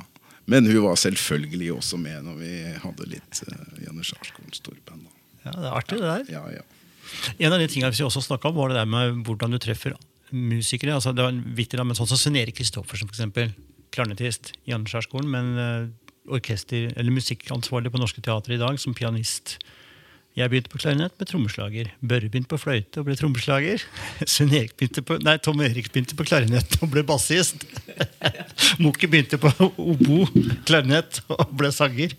Men 0.52 0.68
hun 0.68 0.82
var 0.84 1.00
selvfølgelig 1.00 1.72
også 1.78 1.98
med 2.02 2.26
når 2.28 2.40
vi 2.42 2.54
hadde 2.84 3.10
litt 3.10 3.44
uh, 3.48 3.60
Janitsjarskolens 3.86 4.60
storband. 4.60 5.08
Ja, 5.44 5.52
Det 5.56 5.68
er 5.68 5.76
artig, 5.78 6.00
det 6.02 6.10
der. 6.10 6.26
Ja, 6.36 6.44
ja. 6.60 6.66
En 7.38 7.54
av 7.56 7.62
de 7.62 7.68
tingene 7.72 7.94
vi 7.96 8.04
også 8.06 8.24
snakka 8.24 8.52
om, 8.52 8.58
var 8.58 8.72
det 8.72 8.80
der 8.82 8.90
med 8.90 9.24
hvordan 9.28 9.56
du 9.56 9.60
treffer 9.62 9.96
musikere. 10.34 10.96
Altså, 10.96 11.14
det 11.14 11.24
var 11.24 11.34
en 11.34 11.44
vittig 11.56 11.80
men 11.84 11.98
sånn 11.98 12.10
som 12.10 12.20
Svein 12.20 12.40
Erik 12.42 12.58
Kristoffersen, 12.60 13.12
f.eks. 13.12 13.54
Klarnetist 13.94 14.56
i 14.66 14.72
Janitsjarskolen, 14.72 15.30
men 15.30 15.52
eh, 15.62 16.34
orkester, 16.34 16.90
eller 16.98 17.14
musikkansvarlig 17.14 17.92
på 17.94 18.02
Norske 18.02 18.24
Teater 18.26 18.56
i 18.56 18.62
dag, 18.62 18.80
som 18.82 18.96
pianist. 18.98 19.60
Jeg 20.34 20.50
begynte 20.50 20.72
på 20.74 20.80
klarinett 20.82 21.14
med 21.22 21.30
trommeslager. 21.30 21.92
Børre 22.02 22.32
begynte 22.34 22.50
på 22.50 22.58
fløyte 22.58 23.04
og 23.04 23.06
ble 23.06 23.18
trommeslager. 23.20 23.84
Sven 24.26 24.56
Erik 24.56 24.74
begynte 24.80 25.04
på, 25.06 25.20
nei, 25.22 25.36
Tom 25.46 25.62
Erik 25.62 25.92
begynte 25.94 26.18
på 26.18 26.26
klarinett 26.26 26.80
og 26.82 26.90
ble 26.96 27.04
bassist. 27.06 27.68
Mokke 28.82 29.10
begynte 29.12 29.40
på 29.42 29.52
obo, 29.78 30.24
klarinett 30.68 31.22
og 31.32 31.52
ble 31.58 31.72
sanger. 31.74 32.16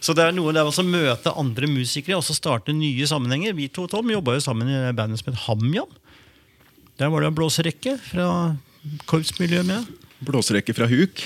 Så 0.00 0.14
det 0.16 0.24
er 0.24 0.34
noe 0.36 0.52
der 0.54 0.68
å 0.68 0.84
møte 0.86 1.32
andre 1.36 1.68
musikere 1.70 2.18
og 2.18 2.24
så 2.24 2.36
starte 2.36 2.74
nye 2.76 3.06
sammenhenger. 3.08 3.56
Vi 3.58 3.68
to 3.72 3.88
Tom, 3.90 4.12
jobba 4.12 4.36
jo 4.38 4.44
sammen 4.44 4.70
i 4.70 4.78
bandet 4.96 5.20
som 5.20 5.32
het 5.32 5.42
HamYam. 5.48 5.90
Der 7.00 7.10
var 7.10 7.24
det 7.24 7.30
en 7.30 7.38
blåserekke 7.38 7.96
fra 8.04 8.28
korpsmiljøet 9.10 9.66
med. 9.66 9.88
Blåserekke 10.24 10.74
fra 10.76 10.86
Huk. 10.88 11.22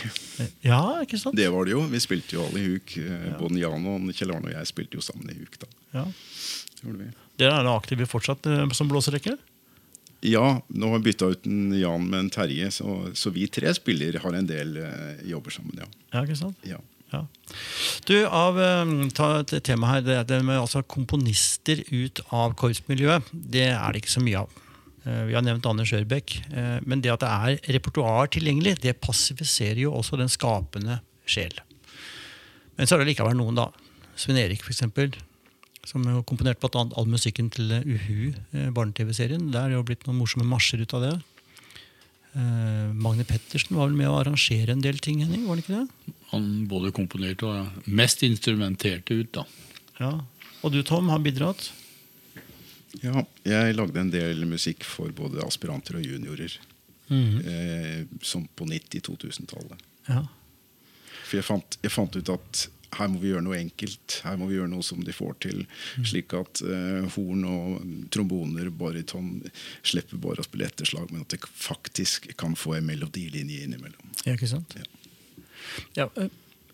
Ja, 0.62 1.00
ikke 1.02 1.18
sant? 1.18 1.34
Det 1.38 1.48
var 1.50 1.66
det 1.66 1.74
jo. 1.74 1.82
Vi 1.90 2.00
spilte 2.02 2.36
jo 2.36 2.44
alle 2.46 2.62
i 2.62 2.68
Huk. 2.68 2.94
Ja. 3.00 3.34
Både 3.40 3.58
Jan 3.58 3.88
og 3.90 4.12
Kjell 4.14 4.34
Arne 4.36 4.52
og 4.52 4.54
jeg 4.54 4.70
spilte 4.70 5.00
jo 5.00 5.04
sammen 5.04 5.32
i 5.32 5.38
Huk. 5.40 5.58
da. 5.62 5.70
Ja. 5.98 6.04
Det 6.06 6.86
gjorde 6.86 7.00
vi. 7.02 7.10
Dere 7.42 7.58
er 7.58 7.70
aktive 7.72 8.06
fortsatt 8.06 8.46
eh, 8.46 8.62
som 8.78 8.90
blåserekke? 8.90 9.34
Ja, 10.24 10.44
nå 10.72 10.88
har 10.88 10.98
vi 11.02 11.10
bytta 11.10 11.26
ut 11.34 11.46
en 11.46 11.74
Jan 11.76 12.06
med 12.08 12.18
en 12.24 12.30
Terje, 12.32 12.70
så, 12.72 12.94
så 13.12 13.30
vi 13.34 13.44
tre 13.52 13.74
spiller 13.76 14.16
har 14.22 14.36
en 14.38 14.46
del 14.48 14.76
eh, 14.80 15.22
jobber 15.28 15.52
sammen. 15.52 15.76
ja. 15.82 15.88
Ja, 16.14 16.24
ikke 16.24 16.38
sant? 16.40 16.58
ja. 16.68 16.80
Ja. 17.12 17.20
Du, 18.08 18.14
av, 18.26 18.56
eh, 18.58 18.92
ta 19.14 19.26
et 19.44 19.52
tema 19.68 19.92
her, 19.92 20.00
det, 20.02 20.16
det 20.32 20.40
med 20.42 20.56
altså 20.58 20.80
komponister 20.82 21.84
ut 21.92 22.22
av 22.34 22.56
korpsmiljøet, 22.58 23.28
det 23.32 23.68
er 23.70 23.92
det 23.94 24.00
ikke 24.02 24.14
så 24.16 24.22
mye 24.24 24.40
av. 24.40 24.56
Eh, 25.04 25.20
Vi 25.28 25.36
har 25.36 25.44
nevnt 25.46 25.68
Anders 25.70 25.92
Ørbekk, 25.94 26.38
eh, 26.50 26.80
men 26.88 27.04
det 27.04 27.12
at 27.12 27.22
det 27.22 27.30
er 27.30 27.76
repertoar 27.76 28.32
tilgjengelig, 28.34 28.78
det 28.82 28.96
passifiserer 29.04 29.84
jo 29.84 29.92
også 29.94 30.18
den 30.18 30.32
skapende 30.32 30.98
sjel. 31.28 31.54
Men 32.74 32.88
så 32.90 32.96
er 32.96 33.04
det 33.04 33.12
likevel 33.12 33.36
noen, 33.38 33.60
da. 33.60 33.68
Svein 34.18 34.40
Erik, 34.40 34.64
for 34.64 34.74
eksempel, 34.74 35.12
som 35.88 36.04
jo 36.08 36.22
komponert 36.26 36.60
blant 36.62 36.76
annet 36.80 36.96
all 36.98 37.06
musikken 37.10 37.50
til 37.52 37.70
eh, 37.76 37.84
Uhu, 37.84 38.32
eh, 38.56 38.70
barne-TV-serien. 38.74 39.50
Det 39.52 39.60
er 39.60 39.74
jo 39.76 39.82
blitt 39.86 40.06
noen 40.08 40.18
morsomme 40.22 40.46
marsjer 40.48 40.82
ut 40.84 40.94
av 40.96 41.04
det. 41.04 41.12
Eh, 42.34 42.90
Magne 42.98 43.24
Pettersen 43.28 43.76
var 43.78 43.88
vel 43.90 43.98
med 43.98 44.08
å 44.10 44.16
arrangere 44.22 44.72
en 44.74 44.82
del 44.82 44.98
ting, 44.98 45.20
Henning? 45.22 45.44
var 45.46 45.56
det 45.60 45.66
ikke 45.66 45.82
det? 45.84 46.14
Han 46.32 46.48
både 46.70 46.90
komponerte 46.96 47.46
og 47.46 47.86
mest 47.86 48.24
instrumenterte 48.26 49.14
ut, 49.20 49.32
da. 49.36 49.44
Ja. 50.00 50.12
Og 50.64 50.72
du, 50.74 50.80
Tom, 50.82 51.08
har 51.12 51.20
bidratt? 51.22 51.70
ja. 53.02 53.24
Jeg 53.44 53.74
lagde 53.76 54.00
en 54.00 54.10
del 54.10 54.44
musikk 54.48 54.84
for 54.88 55.12
både 55.14 55.42
aspiranter 55.44 55.98
og 56.00 56.06
juniorer. 56.06 56.56
eh, 57.12 58.06
som 58.24 58.46
på 58.56 58.64
90-2000-tallet. 58.64 59.82
Ja. 60.08 60.22
For 61.28 61.36
jeg 61.36 61.44
fant, 61.44 61.76
jeg 61.84 61.92
fant 61.92 62.16
ut 62.16 62.30
at 62.32 62.62
her 62.98 63.10
må 63.10 63.20
vi 63.22 63.32
gjøre 63.32 63.44
noe 63.46 63.58
enkelt. 63.58 64.18
Her 64.24 64.38
må 64.40 64.48
vi 64.50 64.58
gjøre 64.58 64.72
noe 64.72 64.84
som 64.86 65.02
de 65.04 65.14
får 65.14 65.36
til. 65.44 65.62
Slik 66.06 66.34
at 66.38 66.62
eh, 66.64 67.06
horn 67.16 67.44
og 67.48 67.86
tromboner, 68.14 68.70
baryton, 68.74 69.36
slipper 69.86 70.20
bare 70.22 70.42
å 70.42 70.48
spille 70.48 70.68
etterslag, 70.68 71.10
men 71.12 71.24
at 71.26 71.34
det 71.34 71.42
faktisk 71.44 72.32
kan 72.40 72.56
få 72.58 72.78
en 72.78 72.88
melodilinje 72.88 73.66
innimellom. 73.68 74.14
Ja, 74.24 74.36
ikke 74.36 74.50
sant? 74.50 74.76
Ja. 74.78 74.86
Ja, 75.96 76.08
eh, 76.16 76.30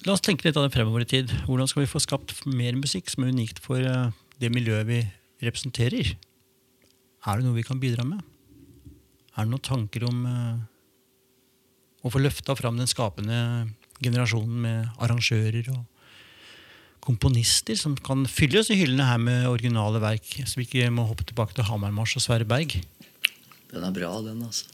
la 0.07 0.15
oss 0.17 0.25
tenke 0.25 0.47
litt 0.47 0.59
av 0.59 0.67
det 0.67 0.75
fremover 0.75 1.05
i 1.05 1.09
tid. 1.09 1.33
Hvordan 1.47 1.71
skal 1.71 1.85
vi 1.85 1.93
få 1.93 2.03
skapt 2.03 2.35
mer 2.49 2.77
musikk 2.79 3.11
som 3.13 3.25
er 3.25 3.35
unikt 3.35 3.63
for 3.63 3.81
eh, 3.81 4.11
det 4.41 4.53
miljøet 4.53 4.89
vi 4.89 5.01
representerer? 5.45 6.15
Er 7.21 7.39
det 7.39 7.47
noe 7.47 7.59
vi 7.59 7.67
kan 7.67 7.81
bidra 7.81 8.07
med? 8.07 8.23
Er 9.37 9.47
det 9.47 9.53
noen 9.53 9.65
tanker 9.65 10.07
om 10.09 10.25
eh, 10.29 10.61
å 12.01 12.13
få 12.13 12.23
løfta 12.23 12.57
fram 12.57 12.81
den 12.81 12.91
skapende 12.91 13.69
generasjonen 14.01 14.61
med 14.65 15.01
arrangører 15.05 15.69
og 15.75 15.85
komponister 17.05 17.79
som 17.79 17.97
kan 17.97 18.27
fylle 18.31 18.61
oss 18.63 18.71
i 18.73 18.79
hyllene 18.81 19.07
her 19.09 19.21
med 19.23 19.49
originale 19.51 20.03
verk, 20.03 20.27
så 20.45 20.61
vi 20.61 20.67
ikke 20.69 20.91
må 20.95 21.07
hoppe 21.09 21.27
tilbake 21.29 21.57
til 21.57 21.67
Hamarmarsj 21.69 22.19
og 22.21 22.27
Sverre 22.27 22.49
Berg? 22.49 22.77
Den 23.71 23.87
er 23.87 23.95
bra, 23.95 24.13
den, 24.25 24.43
altså. 24.47 24.69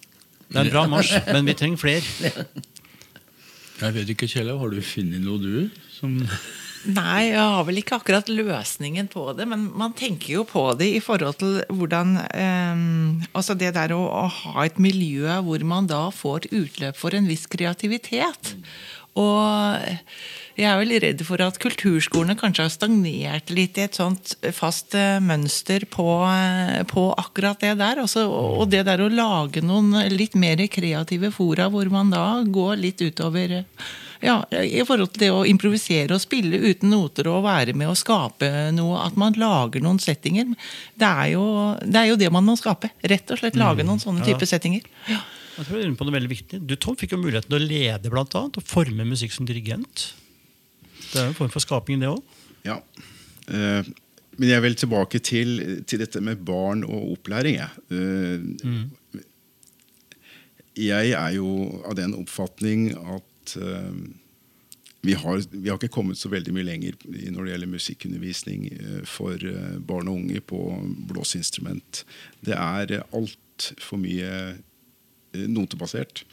Det 0.47 0.61
er 0.61 0.69
en 0.69 0.73
bra 0.73 0.85
marsj, 0.91 1.17
men 1.33 1.49
vi 1.49 1.57
trenger 1.59 1.81
flere. 1.81 2.43
Jeg 3.83 3.93
vet 3.93 4.15
ikke, 4.15 4.29
Kjell, 4.31 4.55
har 4.57 4.71
du 4.73 4.79
funnet 4.81 5.21
noe, 5.21 5.37
du? 5.37 5.83
Som 5.93 6.15
Nei, 6.87 7.33
jeg 7.33 7.43
har 7.43 7.65
vel 7.67 7.81
ikke 7.81 7.97
akkurat 7.99 8.29
løsningen 8.31 9.09
på 9.11 9.25
det, 9.35 9.47
men 9.51 9.65
man 9.75 9.95
tenker 9.97 10.37
jo 10.37 10.45
på 10.47 10.63
det 10.79 10.87
i 10.95 11.01
forhold 11.03 11.39
til 11.41 11.57
hvordan 11.75 12.15
eh, 12.31 12.85
Altså 13.33 13.57
det 13.59 13.73
der 13.75 13.95
å, 13.97 14.05
å 14.07 14.23
ha 14.31 14.67
et 14.67 14.79
miljø 14.79 15.27
hvor 15.43 15.65
man 15.67 15.91
da 15.91 16.07
får 16.15 16.47
utløp 16.53 16.97
for 16.97 17.17
en 17.17 17.27
viss 17.27 17.49
kreativitet. 17.51 18.55
Og 19.19 19.83
jeg 20.57 20.67
er 20.71 20.79
vel 20.81 20.95
redd 21.05 21.21
for 21.29 21.43
at 21.45 21.59
kulturskolene 21.61 22.37
kanskje 22.41 22.65
har 22.65 22.73
stagnert 22.73 23.51
litt 23.53 23.77
i 23.77 23.85
et 23.85 23.99
sånt 23.99 24.35
fast 24.57 24.95
eh, 24.97 25.19
mønster 25.21 25.85
på, 25.93 26.07
eh, 26.31 26.81
på 26.89 27.11
akkurat 27.21 27.61
det 27.61 27.75
der. 27.83 28.01
Også, 28.01 28.25
og 28.31 28.71
det 28.73 28.87
der 28.89 29.05
å 29.05 29.11
lage 29.13 29.61
noen 29.65 29.93
litt 30.15 30.37
mer 30.39 30.63
kreative 30.73 31.31
fora 31.35 31.69
hvor 31.73 31.91
man 31.93 32.11
da 32.15 32.41
går 32.43 32.81
litt 32.81 33.05
utover 33.05 33.59
eh, 33.61 33.87
ja, 34.25 34.39
I 34.49 34.81
forhold 34.89 35.13
til 35.13 35.27
det 35.27 35.31
å 35.35 35.45
improvisere 35.45 36.17
og 36.17 36.23
spille 36.23 36.57
uten 36.65 36.89
noter 36.89 37.29
og 37.29 37.45
være 37.45 37.75
med 37.77 37.93
å 37.93 37.99
skape 37.99 38.49
noe. 38.73 38.97
At 39.05 39.21
man 39.21 39.37
lager 39.37 39.85
noen 39.85 40.01
settinger. 40.01 40.55
Det 40.97 41.11
er 41.11 41.35
jo 41.35 41.45
det, 41.85 42.01
er 42.01 42.09
jo 42.15 42.21
det 42.25 42.33
man 42.33 42.49
må 42.49 42.57
skape. 42.57 42.95
Rett 43.05 43.29
og 43.31 43.43
slett 43.43 43.61
lage 43.61 43.85
noen 43.85 44.01
sånne 44.01 44.25
Ja. 44.25 44.39
settinger. 44.41 44.89
Ja. 45.07 45.21
Jeg 45.57 45.67
tror 45.67 45.77
du 45.77 45.83
er 45.83 45.87
inne 45.87 45.97
på 46.01 46.05
noe 46.09 46.17
veldig 46.17 46.33
viktig. 46.33 46.59
Du 46.69 46.75
Tom, 46.81 46.97
fikk 46.97 47.13
jo 47.13 47.21
muligheten 47.21 47.53
til 47.53 47.61
å 47.61 47.69
lede, 47.69 48.11
blant 48.13 48.35
annet, 48.37 48.57
og 48.57 48.65
forme 48.69 49.05
musikk 49.09 49.33
som 49.37 49.49
dirigent. 49.49 50.11
Det 51.13 51.23
er 51.23 51.31
en 51.31 51.39
form 51.39 51.53
for 51.53 51.65
skaping, 51.65 52.03
det 52.03 52.11
òg. 52.11 52.37
Ja. 52.67 52.81
Eh, 53.49 53.89
men 54.37 54.51
jeg 54.51 54.65
vil 54.65 54.77
tilbake 54.77 55.21
til, 55.25 55.57
til 55.89 56.03
dette 56.03 56.21
med 56.21 56.45
barn 56.45 56.85
og 56.85 57.17
opplæring. 57.17 57.57
Jeg. 57.57 57.71
mm. 57.91 59.23
jeg 60.77 61.17
er 61.17 61.33
jo 61.39 61.49
av 61.89 61.97
den 61.97 62.15
oppfatning 62.19 62.91
at 62.93 63.57
eh, 63.57 63.99
vi, 65.07 65.15
har, 65.17 65.43
vi 65.53 65.71
har 65.71 65.79
ikke 65.79 65.95
kommet 65.95 66.19
så 66.21 66.29
veldig 66.33 66.53
mye 66.53 66.67
lenger 66.67 66.99
når 67.07 67.45
det 67.47 67.53
gjelder 67.53 67.73
musikkundervisning 67.73 68.65
for 69.07 69.39
barn 69.87 70.11
og 70.11 70.19
unge 70.19 70.41
på 70.43 70.59
blåseinstrument. 71.09 72.03
Det 72.45 72.57
er 72.59 73.05
altfor 73.15 74.03
mye 74.03 74.57
notebasert, 75.47 76.25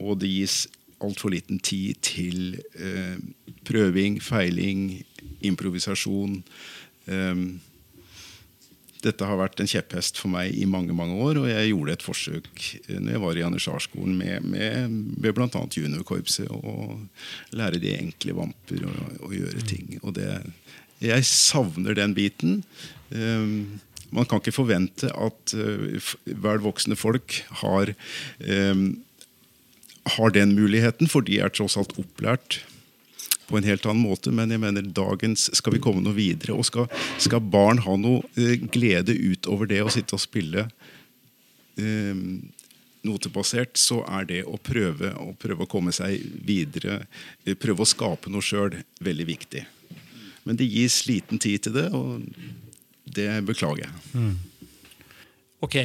og 0.00 0.18
det 0.22 0.30
gis 0.30 0.64
altfor 1.04 1.34
liten 1.34 1.60
tid 1.64 2.00
til 2.04 2.58
eh, 2.78 3.20
prøving, 3.68 4.18
feiling, 4.22 5.04
improvisasjon. 5.44 6.40
Eh, 7.06 7.46
dette 9.04 9.26
har 9.28 9.38
vært 9.38 9.60
en 9.60 9.68
kjepphest 9.68 10.18
for 10.20 10.32
meg 10.32 10.54
i 10.56 10.66
mange 10.68 10.94
mange 10.96 11.18
år, 11.20 11.42
og 11.42 11.48
jeg 11.50 11.70
gjorde 11.70 11.96
et 11.96 12.04
forsøk 12.04 12.62
eh, 12.86 12.98
når 12.98 13.16
jeg 13.16 13.22
var 13.24 13.38
i 13.38 13.42
Janitsjarskolen 13.42 14.18
med, 14.20 14.48
med, 14.48 14.98
med 15.20 15.36
bl.a. 15.36 15.48
juniorkorpset, 15.50 16.48
og 16.50 17.04
lære 17.56 17.82
de 17.82 17.96
enkle 17.98 18.36
vamper 18.38 18.86
og, 18.88 19.32
gjøre 19.34 19.64
ting. 19.68 19.98
Og 20.02 20.16
det, 20.16 20.28
jeg 21.04 21.26
savner 21.28 21.96
den 21.98 22.14
biten. 22.16 22.62
Um, 23.10 23.80
man 24.14 24.28
kan 24.30 24.40
ikke 24.40 24.54
forvente 24.54 25.10
at 25.10 25.56
uh, 25.58 26.12
vel 26.24 26.62
voksne 26.64 26.96
folk 26.96 27.40
har, 27.64 27.92
um, 28.46 28.86
har 30.04 30.30
den 30.30 30.54
muligheten, 30.54 31.08
for 31.08 31.24
de 31.24 31.40
er 31.40 31.52
tross 31.52 31.78
alt 31.80 31.94
opplært 32.00 32.60
på 33.48 33.58
en 33.58 33.66
helt 33.68 33.84
annen 33.86 34.04
måte, 34.04 34.32
men 34.32 34.52
jeg 34.52 34.60
mener 34.62 34.86
dagens 34.96 35.50
skal 35.56 35.76
vi 35.76 35.82
komme 35.84 36.02
noe 36.04 36.16
videre. 36.16 36.56
Og 36.56 36.66
skal, 36.68 36.88
skal 37.20 37.44
barn 37.44 37.82
ha 37.84 37.96
noe 38.00 38.24
eh, 38.40 38.56
glede 38.72 39.16
utover 39.16 39.68
det 39.70 39.82
å 39.84 39.92
sitte 39.92 40.16
og 40.16 40.22
spille 40.22 40.66
eh, 41.80 42.22
notebasert, 43.04 43.76
så 43.80 44.00
er 44.08 44.28
det 44.30 44.42
å 44.48 44.56
prøve, 44.56 45.12
å 45.20 45.34
prøve 45.40 45.66
å 45.66 45.70
komme 45.70 45.92
seg 45.92 46.24
videre, 46.46 47.02
eh, 47.44 47.56
prøve 47.56 47.84
å 47.84 47.88
skape 47.88 48.32
noe 48.32 48.44
sjøl, 48.44 48.80
veldig 49.04 49.28
viktig. 49.28 49.64
Men 50.44 50.60
det 50.60 50.68
gis 50.68 51.02
liten 51.08 51.40
tid 51.40 51.66
til 51.66 51.76
det, 51.76 51.88
og 51.96 52.24
det 53.04 53.28
beklager 53.48 53.86
jeg. 53.86 54.32
Ok, 55.64 55.76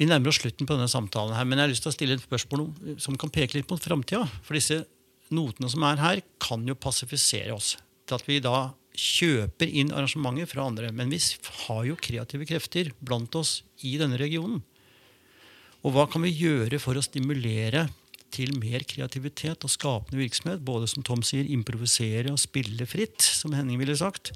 Vi 0.00 0.06
nærmer 0.08 0.32
oss 0.32 0.38
slutten 0.40 0.64
på 0.64 0.72
denne 0.78 0.88
samtalen, 0.88 1.34
her, 1.36 1.44
men 1.44 1.60
jeg 1.60 1.66
har 1.66 1.72
lyst 1.74 1.84
til 1.84 1.92
å 1.92 1.96
stille 1.98 2.14
et 2.16 2.24
spørsmål 2.24 2.62
som 3.04 3.18
kan 3.20 3.32
peke 3.32 3.58
litt 3.58 3.68
mot 3.68 3.82
framtida. 3.84 4.22
For 4.46 4.56
disse 4.56 4.78
notene 5.28 5.68
som 5.68 5.84
er 5.84 6.00
her, 6.00 6.22
kan 6.40 6.64
jo 6.64 6.78
passifisere 6.78 7.52
oss 7.52 7.74
til 8.08 8.16
at 8.16 8.24
vi 8.24 8.38
da 8.40 8.70
kjøper 8.96 9.68
inn 9.68 9.92
arrangementer 9.92 10.48
fra 10.48 10.64
andre. 10.70 10.88
Men 10.96 11.12
vi 11.12 11.20
har 11.66 11.82
jo 11.84 11.98
kreative 12.00 12.48
krefter 12.48 12.94
blant 13.04 13.36
oss 13.36 13.60
i 13.84 13.98
denne 14.00 14.16
regionen. 14.20 14.62
Og 15.84 15.92
hva 15.92 16.06
kan 16.10 16.24
vi 16.24 16.32
gjøre 16.32 16.80
for 16.80 16.96
å 16.96 17.04
stimulere 17.04 17.86
til 18.32 18.52
mer 18.56 18.84
kreativitet 18.88 19.68
og 19.68 19.72
skapende 19.72 20.20
virksomhet? 20.20 20.64
Både 20.64 20.88
som 20.90 21.04
Tom 21.06 21.20
sier, 21.26 21.44
improvisere 21.44 22.32
og 22.32 22.40
spille 22.40 22.88
fritt, 22.88 23.20
som 23.20 23.52
Henning 23.56 23.80
ville 23.80 24.00
sagt. 24.00 24.32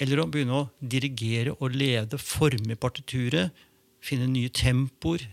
Eller 0.00 0.18
å 0.18 0.28
begynne 0.30 0.64
å 0.64 0.68
dirigere 0.80 1.54
og 1.58 1.78
lede, 1.78 2.18
forme 2.18 2.74
partituret, 2.80 3.54
finne 4.04 4.28
nye 4.30 4.50
tempoer. 4.52 5.26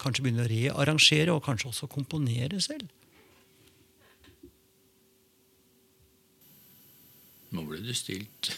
Kanskje 0.00 0.26
begynne 0.26 0.44
å 0.44 0.50
rearrangere, 0.50 1.32
og 1.32 1.44
kanskje 1.46 1.70
også 1.70 1.88
komponere 1.90 2.60
selv. 2.60 2.88
Nå 7.54 7.64
ble 7.64 7.80
det 7.84 7.96
stilt. 7.96 8.52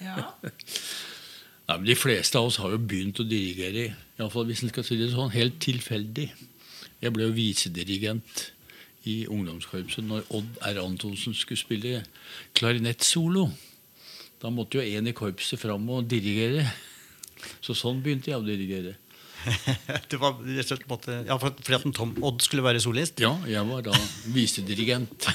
Ja. 0.00 0.30
Nei, 1.64 1.76
men 1.78 1.86
De 1.88 1.96
fleste 1.96 2.40
av 2.40 2.50
oss 2.50 2.58
har 2.60 2.74
jo 2.74 2.80
begynt 2.80 3.20
å 3.20 3.28
dirigere, 3.28 3.86
i 3.94 4.20
alle 4.20 4.32
fall 4.32 4.48
hvis 4.48 4.64
en 4.64 4.72
skal 4.72 4.84
si 4.84 4.98
det 5.00 5.12
sånn, 5.12 5.32
helt 5.32 5.56
tilfeldig. 5.64 6.26
Jeg 7.00 7.12
ble 7.12 7.28
jo 7.28 7.36
visedirigent 7.36 8.48
i 9.08 9.24
ungdomskorpset 9.28 10.04
når 10.04 10.28
Odd 10.36 10.58
R. 10.64 10.80
Antonsen 10.84 11.36
skulle 11.36 11.60
spille 11.60 12.02
klarinettsolo. 12.56 13.48
Da 14.40 14.52
måtte 14.52 14.80
jo 14.80 14.98
en 14.98 15.08
i 15.08 15.16
korpset 15.16 15.60
fram 15.60 15.88
og 15.92 16.08
dirigere. 16.08 16.66
Så 17.64 17.76
sånn 17.78 18.02
begynte 18.04 18.32
jeg 18.32 18.40
å 18.40 18.46
dirigere. 18.46 18.96
det 20.10 20.18
var 20.20 20.38
rett 20.40 20.64
og 20.64 20.70
slett 20.70 20.88
måte, 20.88 21.18
ja, 21.28 21.36
fordi 21.40 21.76
at 21.76 21.84
Tom 21.96 22.14
Odd 22.24 22.40
skulle 22.44 22.64
være 22.64 22.80
solist? 22.80 23.20
Ja, 23.20 23.34
jeg 23.48 23.64
var 23.68 23.84
da 23.84 23.94
visedirigent. 24.32 25.28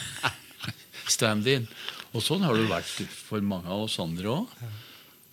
Stand-in. 1.16 1.68
Og 2.14 2.24
sånn 2.26 2.46
har 2.46 2.58
det 2.58 2.70
vært 2.70 2.90
for 3.14 3.44
mange 3.46 3.70
av 3.70 3.86
oss 3.86 4.00
andre 4.02 4.34
òg. 4.34 4.56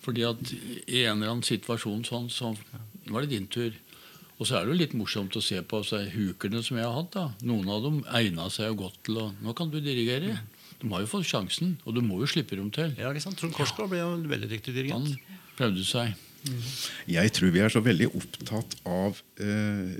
Fordi 0.05 0.23
at 0.23 0.53
i 0.53 1.03
en 1.03 1.17
eller 1.17 1.33
annen 1.33 1.45
situasjon 1.45 2.05
sånn, 2.07 2.29
så 2.31 2.53
var 3.11 3.25
det 3.25 3.33
din 3.33 3.49
tur. 3.51 3.73
Og 4.37 4.45
så 4.45 4.59
er 4.59 4.65
det 4.65 4.73
jo 4.75 4.81
litt 4.83 4.93
morsomt 4.97 5.33
å 5.35 5.41
se 5.41 5.57
på 5.65 5.81
altså, 5.81 6.03
hukerne 6.13 6.61
som 6.63 6.77
jeg 6.77 6.85
har 6.85 6.93
hatt. 6.93 7.09
da. 7.15 7.25
Noen 7.49 7.71
av 7.73 7.81
dem 7.87 7.97
egna 8.19 8.45
seg 8.53 8.69
jo 8.71 8.83
godt 8.83 9.01
til 9.07 9.17
å 9.23 9.25
Nå 9.41 9.55
kan 9.57 9.73
du 9.73 9.79
dirigere. 9.81 10.37
De 10.77 10.91
har 10.91 11.01
jo 11.01 11.09
fått 11.09 11.25
sjansen, 11.25 11.73
og 11.89 11.97
du 11.97 12.03
må 12.05 12.21
jo 12.21 12.29
slippe 12.29 12.55
dem 12.55 12.69
til. 12.73 12.93
Ja, 13.01 13.09
ikke 13.09 13.25
sant? 13.25 13.39
Trond 13.41 13.55
Korsgaard 13.57 13.89
ble 13.89 14.03
jo 14.03 14.13
en 14.13 14.27
veldig 14.29 14.49
dyktig 14.51 14.75
dirigent. 14.75 15.09
Han 15.17 15.53
prøvde 15.57 15.85
seg. 15.89 16.13
Jeg 17.09 17.33
tror 17.35 17.53
vi 17.55 17.63
er 17.63 17.73
så 17.73 17.83
veldig 17.83 18.09
opptatt 18.17 18.77
av 18.87 19.21
eh, 19.41 19.95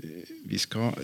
Vi 0.48 0.60
skal 0.60 0.96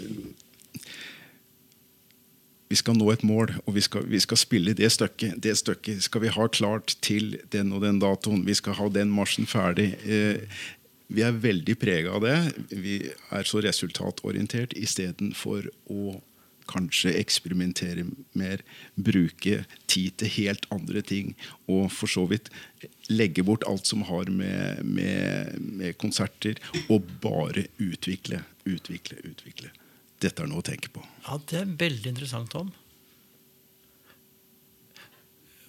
vi 2.75 2.79
skal 2.81 2.97
nå 2.99 3.11
et 3.13 3.23
mål, 3.23 3.53
og 3.69 3.77
vi 3.77 3.83
skal, 3.85 4.07
vi 4.11 4.19
skal 4.19 4.39
spille 4.41 4.73
det 4.75 4.89
stykket. 4.91 5.37
Det 5.45 5.53
stykket 5.61 6.01
skal 6.03 6.25
vi 6.25 6.33
ha 6.35 6.47
klart 6.51 6.97
til 7.05 7.37
den 7.53 7.71
og 7.77 7.85
den 7.85 8.01
datoen. 8.03 8.43
Vi 8.49 8.57
skal 8.59 8.75
ha 8.81 8.89
den 8.91 9.13
marsjen 9.15 9.47
ferdig. 9.47 9.93
Eh, 10.03 10.43
vi 11.15 11.23
er 11.23 11.37
veldig 11.39 11.77
prega 11.79 12.17
av 12.17 12.25
det. 12.25 12.39
Vi 12.73 12.97
er 13.07 13.47
så 13.47 13.63
resultatorientert 13.63 14.75
istedenfor 14.81 15.69
å 15.93 16.17
kanskje 16.70 17.14
eksperimentere 17.20 18.07
mer, 18.38 18.62
bruke 18.96 19.62
tid 19.90 20.16
til 20.20 20.33
helt 20.38 20.68
andre 20.74 21.03
ting, 21.05 21.35
og 21.70 21.90
for 21.92 22.11
så 22.11 22.27
vidt 22.31 22.50
legge 23.12 23.44
bort 23.46 23.66
alt 23.68 23.88
som 23.88 24.05
har 24.09 24.31
med, 24.33 24.85
med, 24.85 25.59
med 25.61 25.98
konserter, 26.00 26.61
og 26.88 27.09
bare 27.24 27.66
utvikle, 27.83 28.42
utvikle, 28.68 29.20
utvikle. 29.24 29.72
Dette 30.22 30.44
er 30.44 30.48
noe 30.48 30.62
å 30.62 30.66
tenke 30.66 30.92
på. 30.94 31.03
Ja, 31.27 31.38
det 31.50 31.61
er 31.61 31.77
veldig 31.85 32.14
interessant, 32.14 32.53
Tom. 32.55 32.72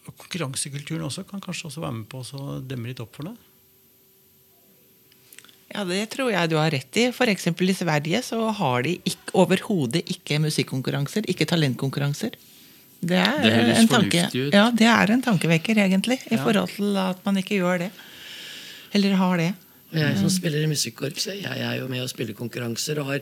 Og 0.05 0.13
konkurransekulturen 0.21 1.08
også 1.08 1.25
kan 1.27 1.41
kanskje 1.41 1.71
også 1.71 1.81
være 1.84 1.99
med 1.99 2.10
på 2.12 2.21
å 2.21 2.60
demme 2.62 2.91
litt 2.91 3.01
opp 3.03 3.17
for 3.17 3.31
det? 3.31 3.36
Ja, 5.76 5.84
Det 5.88 6.02
tror 6.16 6.32
jeg 6.32 6.50
du 6.52 6.56
har 6.58 6.72
rett 6.72 6.98
i. 7.02 7.08
F.eks. 7.12 7.48
i 7.52 7.74
Sverige 7.76 8.22
så 8.24 8.40
har 8.62 8.84
de 8.88 8.96
ikke, 9.04 9.34
overhodet 9.44 10.04
ikke 10.08 10.40
musikkonkurranser. 10.44 11.28
Ikke 11.32 11.48
talentkonkurranser. 11.50 12.38
Det 13.06 13.18
er, 13.20 13.42
Det 13.44 13.52
høres 13.54 13.80
en 13.84 13.90
tanke, 13.92 14.18
fornuftig 14.24 14.46
ut. 14.48 14.54
ja, 14.56 14.70
det 14.72 14.88
er 14.90 15.12
en 15.14 15.22
tankevekker, 15.22 15.78
egentlig. 15.84 16.20
I 16.32 16.38
forhold 16.40 16.72
til 16.74 16.96
at 16.98 17.20
man 17.28 17.38
ikke 17.38 17.60
gjør 17.60 17.84
det. 17.86 17.92
Eller 18.96 19.18
har 19.20 19.38
det. 19.38 19.52
Jeg 19.96 20.18
som 20.18 20.32
spiller 20.32 20.64
i 20.64 20.70
musikkorpset, 20.72 21.44
jeg 21.44 21.60
er 21.62 21.76
jo 21.80 21.86
med 21.92 22.02
og 22.04 22.10
spiller 22.10 22.34
konkurranser 22.36 23.00
og 23.04 23.12
har 23.14 23.20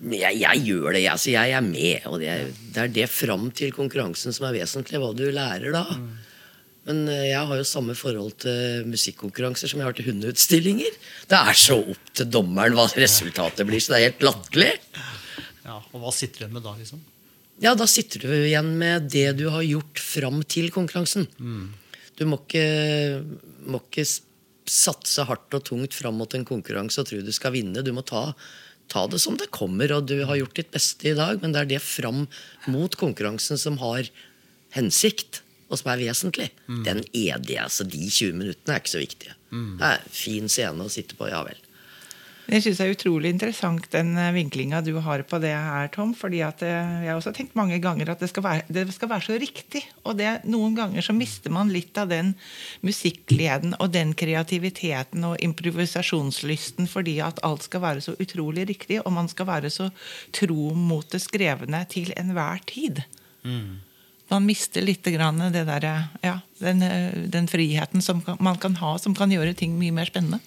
Men 0.00 0.16
jeg, 0.18 0.40
jeg 0.40 0.62
gjør 0.64 0.92
det, 0.96 1.02
jeg. 1.04 1.18
Så 1.20 1.30
jeg 1.34 1.52
er 1.52 1.60
med. 1.60 2.06
Og 2.08 2.18
det 2.20 2.28
er, 2.32 2.44
det 2.74 2.82
er 2.82 2.92
det 2.96 3.06
fram 3.12 3.50
til 3.52 3.70
konkurransen 3.76 4.32
som 4.32 4.46
er 4.48 4.56
vesentlig. 4.56 4.96
Hva 4.98 5.10
du 5.16 5.26
lærer 5.30 5.72
da. 5.76 5.84
Men 6.90 7.04
eh, 7.08 7.28
jeg 7.30 7.46
har 7.46 7.60
jo 7.60 7.66
samme 7.68 7.94
forhold 7.98 8.34
til 8.42 8.84
musikkonkurranser 8.90 9.70
som 9.70 9.80
jeg 9.80 9.86
har 9.86 9.96
til 9.96 10.08
hundeutstillinger. 10.10 10.96
Det 11.30 11.38
er 11.38 11.58
så 11.58 11.78
opp 11.78 12.12
til 12.18 12.28
dommeren 12.34 12.74
hva 12.74 12.88
resultatet 12.98 13.66
blir, 13.68 13.80
så 13.82 13.94
det 13.94 14.00
er 14.00 14.06
helt 14.08 14.26
latterlig. 14.26 14.72
Ja, 15.64 15.78
Og 15.94 16.00
hva 16.02 16.10
sitter 16.14 16.42
du 16.42 16.44
igjen 16.48 16.56
med 16.58 16.66
da? 16.66 16.74
liksom? 16.80 17.02
Ja, 17.60 17.74
da 17.76 17.86
sitter 17.90 18.24
du 18.24 18.30
igjen 18.32 18.72
med 18.80 19.10
det 19.12 19.28
du 19.38 19.46
har 19.52 19.62
gjort 19.62 20.00
fram 20.02 20.40
til 20.48 20.70
konkurransen. 20.74 21.28
Du 22.18 22.24
må 22.28 22.40
ikke, 22.40 22.64
må 23.68 23.82
ikke 23.84 24.06
satse 24.70 25.24
hardt 25.28 25.54
og 25.56 25.64
tungt 25.68 25.94
fram 25.96 26.16
mot 26.20 26.34
en 26.36 26.46
konkurranse 26.48 27.02
og 27.02 27.08
tro 27.10 27.20
du 27.24 27.30
skal 27.36 27.54
vinne. 27.54 27.84
Du 27.84 27.92
må 27.96 28.02
ta, 28.06 28.30
ta 28.90 29.04
det 29.12 29.20
som 29.22 29.36
det 29.38 29.50
kommer, 29.54 29.92
og 29.92 30.08
du 30.08 30.16
har 30.24 30.40
gjort 30.40 30.56
ditt 30.58 30.72
beste 30.74 31.12
i 31.12 31.14
dag, 31.18 31.38
men 31.44 31.52
det 31.54 31.62
er 31.62 31.70
det 31.74 31.82
fram 31.84 32.24
mot 32.72 32.96
konkurransen 32.98 33.60
som 33.60 33.78
har 33.84 34.08
hensikt, 34.76 35.42
og 35.70 35.78
som 35.78 35.92
er 35.92 36.02
vesentlig. 36.02 36.50
Den 36.66 37.04
er 37.14 37.38
det. 37.38 37.58
altså 37.62 37.86
de 37.86 38.02
20 38.10 38.36
minuttene 38.36 38.74
er 38.74 38.82
ikke 38.82 38.96
så 38.96 39.02
viktige. 39.02 39.34
Det 39.50 39.86
er 39.86 39.98
en 39.98 40.14
fin 40.14 40.48
scene 40.50 40.86
å 40.86 40.92
sitte 40.92 41.18
på, 41.18 41.30
ja 41.30 41.42
vel. 41.46 41.58
Jeg 42.50 42.64
synes 42.64 42.78
det 42.80 42.86
er 42.86 42.94
utrolig 42.96 43.30
interessant 43.30 43.84
den 43.92 44.08
eh, 44.18 44.32
vinklinga 44.34 44.80
du 44.82 44.96
har 45.04 45.22
på 45.28 45.38
det 45.38 45.52
her, 45.54 45.86
Tom. 45.94 46.16
fordi 46.18 46.40
at 46.42 46.64
eh, 46.66 47.04
Jeg 47.04 47.10
har 47.12 47.18
også 47.20 47.32
tenkt 47.36 47.54
mange 47.54 47.78
ganger 47.78 48.10
at 48.10 48.22
det 48.22 48.30
skal 48.32 48.42
være, 48.42 48.64
det 48.66 48.88
skal 48.94 49.10
være 49.12 49.26
så 49.28 49.36
riktig. 49.38 49.84
Og 50.02 50.16
det, 50.18 50.32
noen 50.50 50.74
ganger 50.74 51.04
så 51.04 51.14
mister 51.14 51.54
man 51.54 51.70
litt 51.70 51.98
av 52.00 52.10
den 52.10 52.32
musikkgleden 52.82 53.76
og 53.78 53.92
den 53.94 54.16
kreativiteten 54.18 55.28
og 55.28 55.38
improvisasjonslysten 55.46 56.90
fordi 56.90 57.20
at 57.22 57.38
alt 57.46 57.68
skal 57.68 57.84
være 57.84 58.02
så 58.02 58.16
utrolig 58.18 58.66
riktig, 58.72 58.98
og 59.04 59.14
man 59.14 59.30
skal 59.30 59.46
være 59.46 59.70
så 59.70 59.92
tro 60.34 60.72
mot 60.74 61.06
det 61.12 61.22
skrevne 61.22 61.84
til 61.92 62.10
enhver 62.18 62.66
tid. 62.66 63.04
Man 64.30 64.46
mister 64.46 64.84
litt 64.84 65.06
grann 65.10 65.42
det 65.50 65.64
der, 65.66 65.86
ja, 66.22 66.36
den, 66.60 66.84
den 67.34 67.48
friheten 67.50 68.04
som 68.04 68.22
man 68.38 68.60
kan 68.62 68.76
ha, 68.78 68.94
som 69.02 69.16
kan 69.18 69.32
gjøre 69.34 69.56
ting 69.58 69.74
mye 69.78 69.94
mer 69.94 70.10
spennende. 70.10 70.38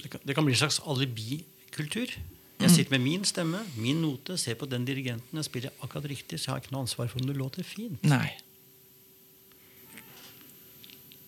Det 0.00 0.10
kan, 0.12 0.22
det 0.26 0.34
kan 0.34 0.44
bli 0.46 0.54
en 0.56 0.64
slags 0.64 0.80
alibikultur. 0.82 2.10
Jeg 2.56 2.72
sitter 2.72 2.96
med 2.96 3.04
min 3.04 3.24
stemme, 3.28 3.60
min 3.76 4.00
note, 4.00 4.38
ser 4.40 4.56
på 4.56 4.68
den 4.68 4.86
dirigenten, 4.88 5.36
jeg 5.36 5.44
spiller 5.44 5.72
akkurat 5.84 6.08
riktig, 6.08 6.40
så 6.40 6.48
jeg 6.48 6.52
har 6.54 6.62
ikke 6.64 6.72
noe 6.72 6.86
ansvar 6.86 7.10
for 7.12 7.20
om 7.20 7.28
det 7.28 7.36
låter 7.36 7.66
fint. 7.68 8.00
Nei. 8.08 8.32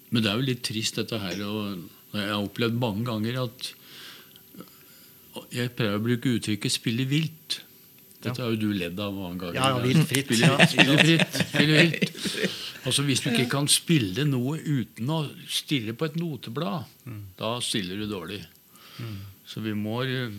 Men 0.08 0.24
det 0.24 0.30
er 0.30 0.40
jo 0.40 0.46
litt 0.48 0.62
trist, 0.64 0.96
dette 0.96 1.20
her. 1.20 1.42
Og 1.44 2.16
jeg 2.16 2.30
har 2.30 2.40
opplevd 2.40 2.80
mange 2.80 3.04
ganger 3.08 3.44
at 3.44 3.74
Jeg 5.54 5.70
prøver 5.76 6.00
å 6.00 6.02
bruke 6.02 6.30
uttrykket 6.34 6.72
'spille 6.72 7.04
vilt'. 7.06 7.60
Dette 8.18 8.42
har 8.42 8.50
jo 8.50 8.58
du 8.58 8.72
ledd 8.74 8.98
av 8.98 9.14
mange 9.14 9.38
ganger. 9.44 9.56
Ja, 9.58 9.68
ja, 9.70 9.82
vilt, 9.84 10.08
fritt. 10.10 10.26
Spille, 10.26 10.66
spiller 10.66 11.02
fritt. 11.04 11.36
spiller 11.52 11.82
vilt. 11.84 12.56
Altså 12.88 13.04
Hvis 13.06 13.22
du 13.22 13.28
ikke 13.30 13.48
kan 13.52 13.68
spille 13.70 14.24
noe 14.26 14.56
uten 14.58 15.10
å 15.12 15.20
stille 15.50 15.94
på 15.94 16.08
et 16.08 16.16
noteblad, 16.18 16.88
da 17.38 17.52
stiller 17.62 18.00
du 18.00 18.08
dårlig. 18.10 18.40
Så 19.48 19.62
vi 19.64 19.74
må 19.76 20.00
eh, 20.04 20.34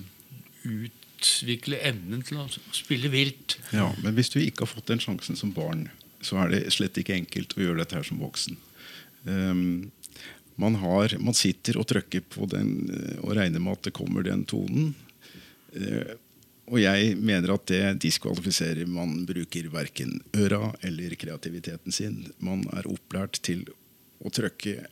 utvikle 0.68 1.80
evnen 1.88 2.24
til 2.26 2.42
å 2.42 2.48
spille 2.76 3.12
vilt. 3.14 3.58
Ja, 3.76 3.88
Men 4.04 4.18
hvis 4.18 4.32
du 4.34 4.40
ikke 4.42 4.66
har 4.66 4.74
fått 4.74 4.92
den 4.92 5.02
sjansen 5.04 5.40
som 5.40 5.54
barn, 5.56 5.88
så 6.22 6.42
er 6.44 6.52
det 6.52 6.74
slett 6.76 7.00
ikke 7.00 7.16
enkelt 7.16 7.56
å 7.56 7.64
gjøre 7.64 7.82
dette 7.82 7.98
her 7.98 8.06
som 8.08 8.20
voksen. 8.22 8.60
Um, 9.24 9.92
man, 10.60 10.76
har, 10.84 11.16
man 11.24 11.38
sitter 11.38 11.80
og 11.80 11.88
trykker 11.90 12.26
på 12.28 12.48
den 12.52 12.74
eh, 12.92 13.20
og 13.24 13.38
regner 13.40 13.64
med 13.64 13.80
at 13.80 13.88
det 13.88 13.96
kommer 13.96 14.26
den 14.26 14.44
tonen. 14.50 14.92
Eh, 15.72 16.18
og 16.70 16.80
jeg 16.82 17.16
mener 17.18 17.56
at 17.56 17.66
det 17.72 17.84
diskvalifiserer. 18.06 18.88
Man 18.90 19.26
bruker 19.30 19.70
verken 19.74 20.20
øra 20.38 20.74
eller 20.86 21.16
kreativiteten 21.20 21.94
sin. 21.96 22.22
Man 22.38 22.64
er 22.78 22.88
opplært 22.90 23.42
til 23.46 23.66
å 24.22 24.32
trykke, 24.34 24.84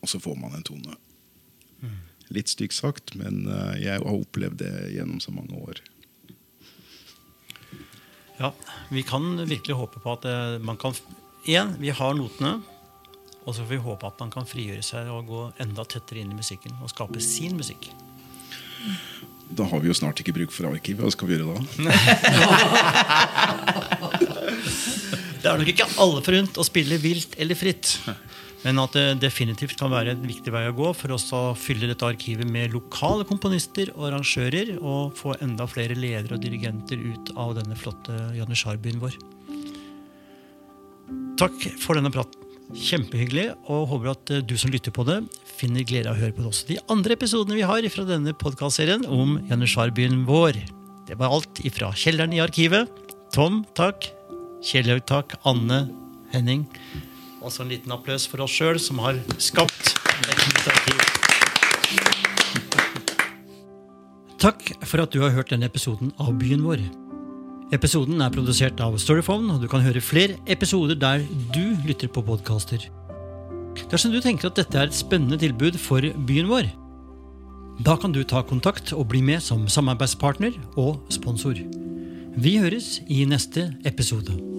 og 0.00 0.10
så 0.10 0.20
får 0.22 0.36
man 0.40 0.56
en 0.58 0.66
tone. 0.66 0.96
Litt 2.30 2.52
stygt 2.52 2.76
sagt, 2.76 3.16
men 3.18 3.42
eh, 3.50 3.80
jeg 3.82 3.98
har 3.98 4.06
opplevd 4.06 4.60
det 4.62 4.74
gjennom 4.94 5.18
så 5.22 5.32
mange 5.34 5.56
år. 5.58 5.80
Ja, 8.38 8.52
Vi 8.88 9.02
kan 9.02 9.34
virkelig 9.48 9.76
håpe 9.76 10.00
på 10.00 10.12
at 10.14 10.24
eh, 10.24 10.58
man 10.62 10.78
kan 10.80 10.94
En, 11.48 11.74
vi 11.80 11.88
har 11.88 12.14
notene. 12.14 12.60
Og 13.48 13.54
så 13.56 13.64
får 13.64 13.70
vi 13.72 13.76
håpe 13.80 14.06
at 14.06 14.18
man 14.20 14.30
kan 14.30 14.46
frigjøre 14.46 14.84
seg 14.84 15.08
og 15.08 15.30
gå 15.30 15.40
enda 15.64 15.86
tettere 15.88 16.20
inn 16.20 16.34
i 16.34 16.36
musikken 16.36 16.74
og 16.84 16.92
skape 16.92 17.22
sin 17.24 17.56
musikk. 17.56 17.88
Da 19.56 19.66
har 19.66 19.80
vi 19.82 19.90
jo 19.90 19.96
snart 19.96 20.20
ikke 20.22 20.34
bruk 20.36 20.52
for 20.54 20.70
arkivet. 20.70 21.02
Hva 21.02 21.10
skal 21.14 21.28
vi 21.28 21.34
gjøre 21.36 21.54
da? 21.54 21.58
Det 25.40 25.48
er 25.48 25.56
nok 25.56 25.70
ikke 25.72 25.88
alle 26.02 26.20
forunt 26.20 26.58
å 26.60 26.64
spille 26.66 26.98
vilt 27.00 27.32
eller 27.40 27.56
fritt. 27.56 27.94
Men 28.60 28.76
at 28.82 28.92
det 28.92 29.22
definitivt 29.22 29.78
kan 29.80 29.92
være 29.92 30.12
en 30.12 30.26
viktig 30.28 30.52
vei 30.52 30.66
å 30.68 30.74
gå 30.76 30.90
for 30.96 31.14
oss 31.16 31.30
å 31.32 31.54
fylle 31.56 31.88
dette 31.88 32.04
arkivet 32.04 32.48
med 32.48 32.74
lokale 32.74 33.24
komponister 33.28 33.88
og 33.94 34.10
arrangører, 34.10 34.74
og 34.84 35.16
få 35.16 35.32
enda 35.40 35.64
flere 35.70 35.96
ledere 35.96 36.36
og 36.36 36.44
dirigenter 36.44 37.00
ut 37.00 37.32
av 37.40 37.56
denne 37.56 37.78
flotte 37.78 38.18
Janitsjarbyen 38.36 39.00
vår. 39.00 39.16
Takk 41.40 41.56
for 41.80 41.96
denne 41.96 42.12
praten. 42.12 42.39
Kjempehyggelig, 42.70 43.48
og 43.66 43.88
håper 43.90 44.12
at 44.12 44.30
eh, 44.30 44.42
du 44.46 44.54
som 44.60 44.70
lytter 44.70 44.94
på 44.94 45.02
det, 45.08 45.18
finner 45.58 45.82
glede 45.86 46.10
av 46.10 46.14
å 46.14 46.20
høre 46.20 46.34
på 46.36 46.44
det 46.44 46.50
også 46.52 46.68
de 46.68 46.78
andre 46.92 47.16
episodene 47.16 47.58
vi 47.58 47.66
har 47.66 47.86
fra 47.90 48.04
denne 48.06 48.34
podkastserien 48.38 49.02
om 49.10 49.38
Janitsjarbyen 49.50 50.22
vår. 50.28 50.60
Det 51.08 51.18
var 51.18 51.34
alt 51.34 51.62
ifra 51.66 51.90
kjelleren 51.98 52.36
i 52.36 52.42
arkivet. 52.44 52.86
Tom, 53.34 53.64
takk. 53.74 54.06
Kjellaug, 54.62 55.02
takk. 55.10 55.34
Anne, 55.48 55.88
Henning. 56.30 56.68
Og 57.42 57.50
så 57.50 57.64
en 57.64 57.72
liten 57.72 57.90
applaus 57.94 58.28
for 58.30 58.44
oss 58.44 58.54
sjøl, 58.54 58.78
som 58.78 59.02
har 59.02 59.18
skapt 59.42 59.96
et 60.28 60.46
nytt 60.46 60.70
arkiv. 60.70 61.04
Takk 64.40 64.70
for 64.86 65.02
at 65.02 65.12
du 65.12 65.24
har 65.24 65.34
hørt 65.34 65.50
denne 65.52 65.66
episoden 65.68 66.14
av 66.22 66.36
Byen 66.38 66.62
vår. 66.64 66.86
Episoden 67.70 68.18
er 68.18 68.32
produsert 68.34 68.80
av 68.82 68.96
Storyphone, 68.98 69.52
og 69.54 69.62
du 69.62 69.68
kan 69.70 69.84
høre 69.84 70.02
flere 70.02 70.34
episoder 70.50 70.98
der 70.98 71.22
du 71.54 71.76
lytter 71.86 72.10
på 72.10 72.24
podkaster. 72.26 72.82
Dersom 73.92 74.10
du 74.10 74.18
tenker 74.18 74.50
at 74.50 74.58
dette 74.58 74.74
er 74.74 74.90
et 74.90 74.98
spennende 74.98 75.38
tilbud 75.38 75.78
for 75.78 76.02
byen 76.26 76.50
vår, 76.50 76.66
da 77.86 77.94
kan 77.94 78.10
du 78.10 78.24
ta 78.26 78.42
kontakt 78.42 78.90
og 78.92 79.06
bli 79.14 79.22
med 79.22 79.38
som 79.46 79.68
samarbeidspartner 79.70 80.58
og 80.74 80.98
sponsor. 81.14 81.62
Vi 82.34 82.58
høres 82.58 82.96
i 83.06 83.22
neste 83.24 83.70
episode. 83.86 84.49